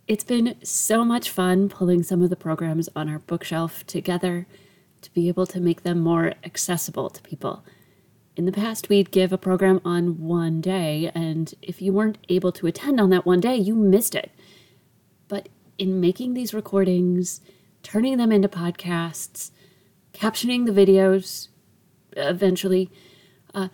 It's 0.07 0.25
been 0.25 0.57
so 0.62 1.05
much 1.05 1.31
fun 1.31 1.69
pulling 1.69 2.03
some 2.03 2.23
of 2.23 2.31
the 2.31 2.37
programs 2.37 2.88
on 2.95 3.09
our 3.09 3.21
bookshelf 3.21 3.87
together 3.87 4.47
to 5.03 5.12
be 5.12 5.29
able 5.29 5.47
to 5.47 5.61
make 5.61 5.83
them 5.83 6.01
more 6.01 6.35
accessible 6.45 7.11
to 7.11 7.23
people. 7.23 7.65
In 8.35 8.47
the 8.47 8.53
past, 8.53 8.88
we'd 8.88 9.11
give 9.11 9.33
a 9.33 9.38
program 9.38 9.81
on 9.85 10.21
one 10.21 10.61
day, 10.61 11.11
and 11.15 11.55
if 11.61 11.83
you 11.83 11.93
weren't 11.93 12.19
able 12.29 12.53
to 12.53 12.67
attend 12.67 13.01
on 13.01 13.11
that 13.11 13.27
one 13.27 13.41
day, 13.41 13.57
you 13.57 13.75
missed 13.75 14.15
it. 14.15 14.31
But 15.29 15.49
in 15.79 16.01
making 16.01 16.35
these 16.35 16.55
recordings, 16.55 17.41
turning 17.83 18.17
them 18.17 18.33
into 18.33 18.49
podcasts, 18.49 19.51
captioning 20.15 20.67
the 20.67 20.73
videos, 20.73 21.49
eventually, 22.17 22.91
uh, 23.55 23.69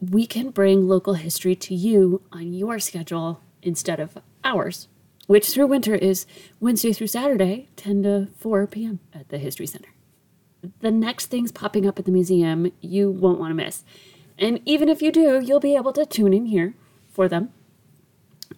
we 0.00 0.26
can 0.26 0.50
bring 0.50 0.88
local 0.88 1.14
history 1.14 1.54
to 1.54 1.74
you 1.74 2.22
on 2.32 2.52
your 2.52 2.78
schedule 2.78 3.40
instead 3.62 4.00
of 4.00 4.18
ours, 4.42 4.88
which 5.26 5.50
through 5.50 5.66
winter 5.66 5.94
is 5.94 6.26
Wednesday 6.58 6.92
through 6.92 7.08
Saturday, 7.08 7.68
10 7.76 8.02
to 8.04 8.28
4 8.38 8.66
p.m. 8.66 9.00
at 9.12 9.28
the 9.28 9.38
History 9.38 9.66
Center. 9.66 9.90
The 10.80 10.90
next 10.90 11.26
things 11.26 11.52
popping 11.52 11.86
up 11.86 11.98
at 11.98 12.06
the 12.06 12.12
museum 12.12 12.72
you 12.80 13.10
won't 13.10 13.38
want 13.38 13.50
to 13.50 13.54
miss. 13.54 13.84
And 14.38 14.60
even 14.64 14.88
if 14.88 15.02
you 15.02 15.12
do, 15.12 15.40
you'll 15.40 15.60
be 15.60 15.76
able 15.76 15.92
to 15.92 16.06
tune 16.06 16.32
in 16.32 16.46
here 16.46 16.74
for 17.10 17.28
them. 17.28 17.52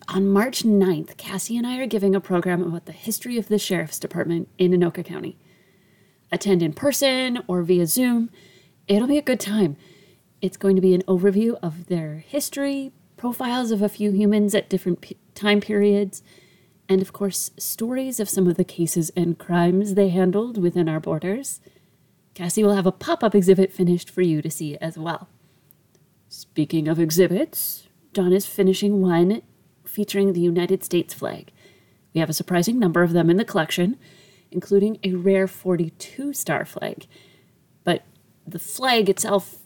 On 0.09 0.29
March 0.29 0.63
9th, 0.63 1.17
Cassie 1.17 1.57
and 1.57 1.67
I 1.67 1.79
are 1.79 1.87
giving 1.87 2.15
a 2.15 2.21
program 2.21 2.63
about 2.63 2.87
the 2.87 2.93
history 2.93 3.37
of 3.37 3.49
the 3.49 3.59
Sheriff's 3.59 3.99
Department 3.99 4.49
in 4.59 4.73
Anoka 4.73 5.05
County. 5.05 5.37
Attend 6.31 6.63
in 6.63 6.73
person 6.73 7.43
or 7.47 7.63
via 7.63 7.87
Zoom. 7.87 8.31
It'll 8.89 9.09
be 9.09 9.19
a 9.19 9.23
good 9.23 9.41
time. 9.41 9.77
It's 10.43 10.57
going 10.57 10.75
to 10.75 10.83
be 10.83 10.93
an 10.93 11.03
overview 11.03 11.57
of 11.63 11.87
their 11.87 12.17
history, 12.17 12.91
profiles 13.17 13.71
of 13.71 13.81
a 13.81 13.89
few 13.89 14.11
humans 14.11 14.57
at 14.57 14.69
different 14.69 15.01
p- 15.01 15.17
time 15.37 15.61
periods, 15.61 16.21
and 16.89 17.01
of 17.01 17.13
course, 17.13 17.53
stories 17.57 18.19
of 18.19 18.29
some 18.29 18.49
of 18.49 18.57
the 18.57 18.65
cases 18.65 19.13
and 19.17 19.39
crimes 19.39 19.95
they 19.95 20.09
handled 20.09 20.59
within 20.61 20.89
our 20.89 20.99
borders. 20.99 21.61
Cassie 22.35 22.65
will 22.65 22.75
have 22.75 22.87
a 22.87 22.93
pop 22.93 23.23
up 23.23 23.37
exhibit 23.37 23.73
finished 23.73 24.11
for 24.11 24.21
you 24.21 24.43
to 24.43 24.51
see 24.51 24.77
as 24.79 24.99
well. 24.99 25.29
Speaking 26.29 26.89
of 26.89 26.99
exhibits, 26.99 27.87
Don 28.13 28.33
is 28.33 28.45
finishing 28.45 29.01
one 29.01 29.43
featuring 29.85 30.33
the 30.33 30.41
United 30.41 30.83
States 30.83 31.15
flag. 31.15 31.53
We 32.13 32.21
have 32.21 32.31
a 32.31 32.35
surprising 32.35 32.81
number 32.81 33.05
of 33.05 33.13
them 33.13 33.31
in 33.31 33.37
the 33.37 33.45
collection, 33.45 33.97
including 34.51 34.99
a 35.05 35.15
rare 35.15 35.47
42 35.47 36.33
star 36.33 36.65
flag. 36.65 37.07
But 37.85 38.03
the 38.45 38.59
flag 38.59 39.09
itself 39.09 39.62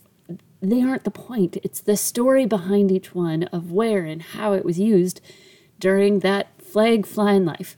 they 0.60 0.82
aren't 0.82 1.04
the 1.04 1.10
point. 1.10 1.58
It's 1.62 1.80
the 1.80 1.96
story 1.96 2.46
behind 2.46 2.90
each 2.90 3.14
one 3.14 3.44
of 3.44 3.72
where 3.72 4.04
and 4.04 4.22
how 4.22 4.52
it 4.52 4.64
was 4.64 4.78
used 4.78 5.20
during 5.78 6.20
that 6.20 6.48
flag 6.60 7.06
flying 7.06 7.44
life. 7.44 7.76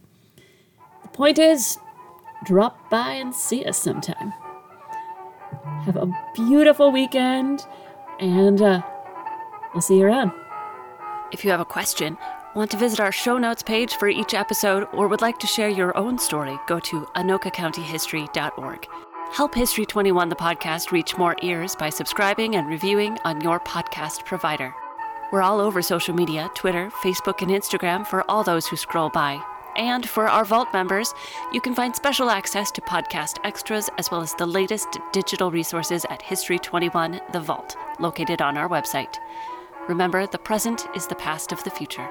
The 1.03 1.09
point 1.09 1.39
is, 1.39 1.79
drop 2.45 2.91
by 2.91 3.13
and 3.13 3.35
see 3.35 3.65
us 3.65 3.79
sometime. 3.79 4.33
Have 5.83 5.97
a 5.97 6.11
beautiful 6.35 6.93
weekend, 6.93 7.67
and 8.21 8.61
uh, 8.61 8.83
we'll 9.75 9.83
see 9.83 9.99
you 9.99 10.05
around. 10.05 10.33
If 11.33 11.45
you 11.45 11.51
have 11.51 11.61
a 11.61 11.65
question, 11.65 12.17
want 12.55 12.71
to 12.73 12.77
visit 12.77 13.01
our 13.01 13.13
show 13.13 13.39
notes 13.39 13.63
page 13.63 13.95
for 13.95 14.09
each 14.09 14.35
episode, 14.35 14.89
or 14.93 15.09
would 15.09 15.21
like 15.21 15.39
to 15.39 15.47
share 15.47 15.69
your 15.69 15.97
own 15.97 16.19
story, 16.19 16.59
go 16.67 16.81
to 16.81 17.07
anokacountyhistory.org. 17.15 18.87
Help 19.33 19.55
History 19.55 19.85
21, 19.87 20.31
the 20.31 20.35
podcast, 20.37 20.91
reach 20.91 21.17
more 21.17 21.37
ears 21.43 21.77
by 21.77 21.91
subscribing 21.91 22.57
and 22.57 22.67
reviewing 22.67 23.19
on 23.25 23.41
your 23.41 23.61
podcast 23.61 24.25
provider. 24.25 24.75
We're 25.31 25.43
all 25.43 25.61
over 25.61 25.83
social 25.83 26.15
media 26.15 26.51
Twitter, 26.55 26.91
Facebook, 27.03 27.43
and 27.43 27.51
Instagram 27.51 28.07
for 28.07 28.29
all 28.29 28.43
those 28.43 28.67
who 28.67 28.77
scroll 28.77 29.11
by. 29.11 29.41
And 29.77 30.09
for 30.09 30.29
our 30.29 30.45
Vault 30.45 30.69
members, 30.73 31.15
you 31.53 31.61
can 31.61 31.75
find 31.75 31.95
special 31.95 32.31
access 32.31 32.73
to 32.73 32.81
podcast 32.81 33.37
extras 33.45 33.89
as 33.97 34.11
well 34.11 34.23
as 34.23 34.35
the 34.35 34.47
latest 34.47 34.99
digital 35.13 35.53
resources 35.53 36.05
at 36.11 36.23
History 36.23 36.59
21 36.59 37.21
The 37.33 37.41
Vault, 37.41 37.77
located 38.01 38.43
on 38.43 38.57
our 38.57 38.69
website. 38.69 39.19
Remember, 39.89 40.27
the 40.27 40.39
present 40.39 40.87
is 40.97 41.07
the 41.07 41.15
past 41.15 41.53
of 41.53 41.63
the 41.63 41.71
future. 41.71 42.09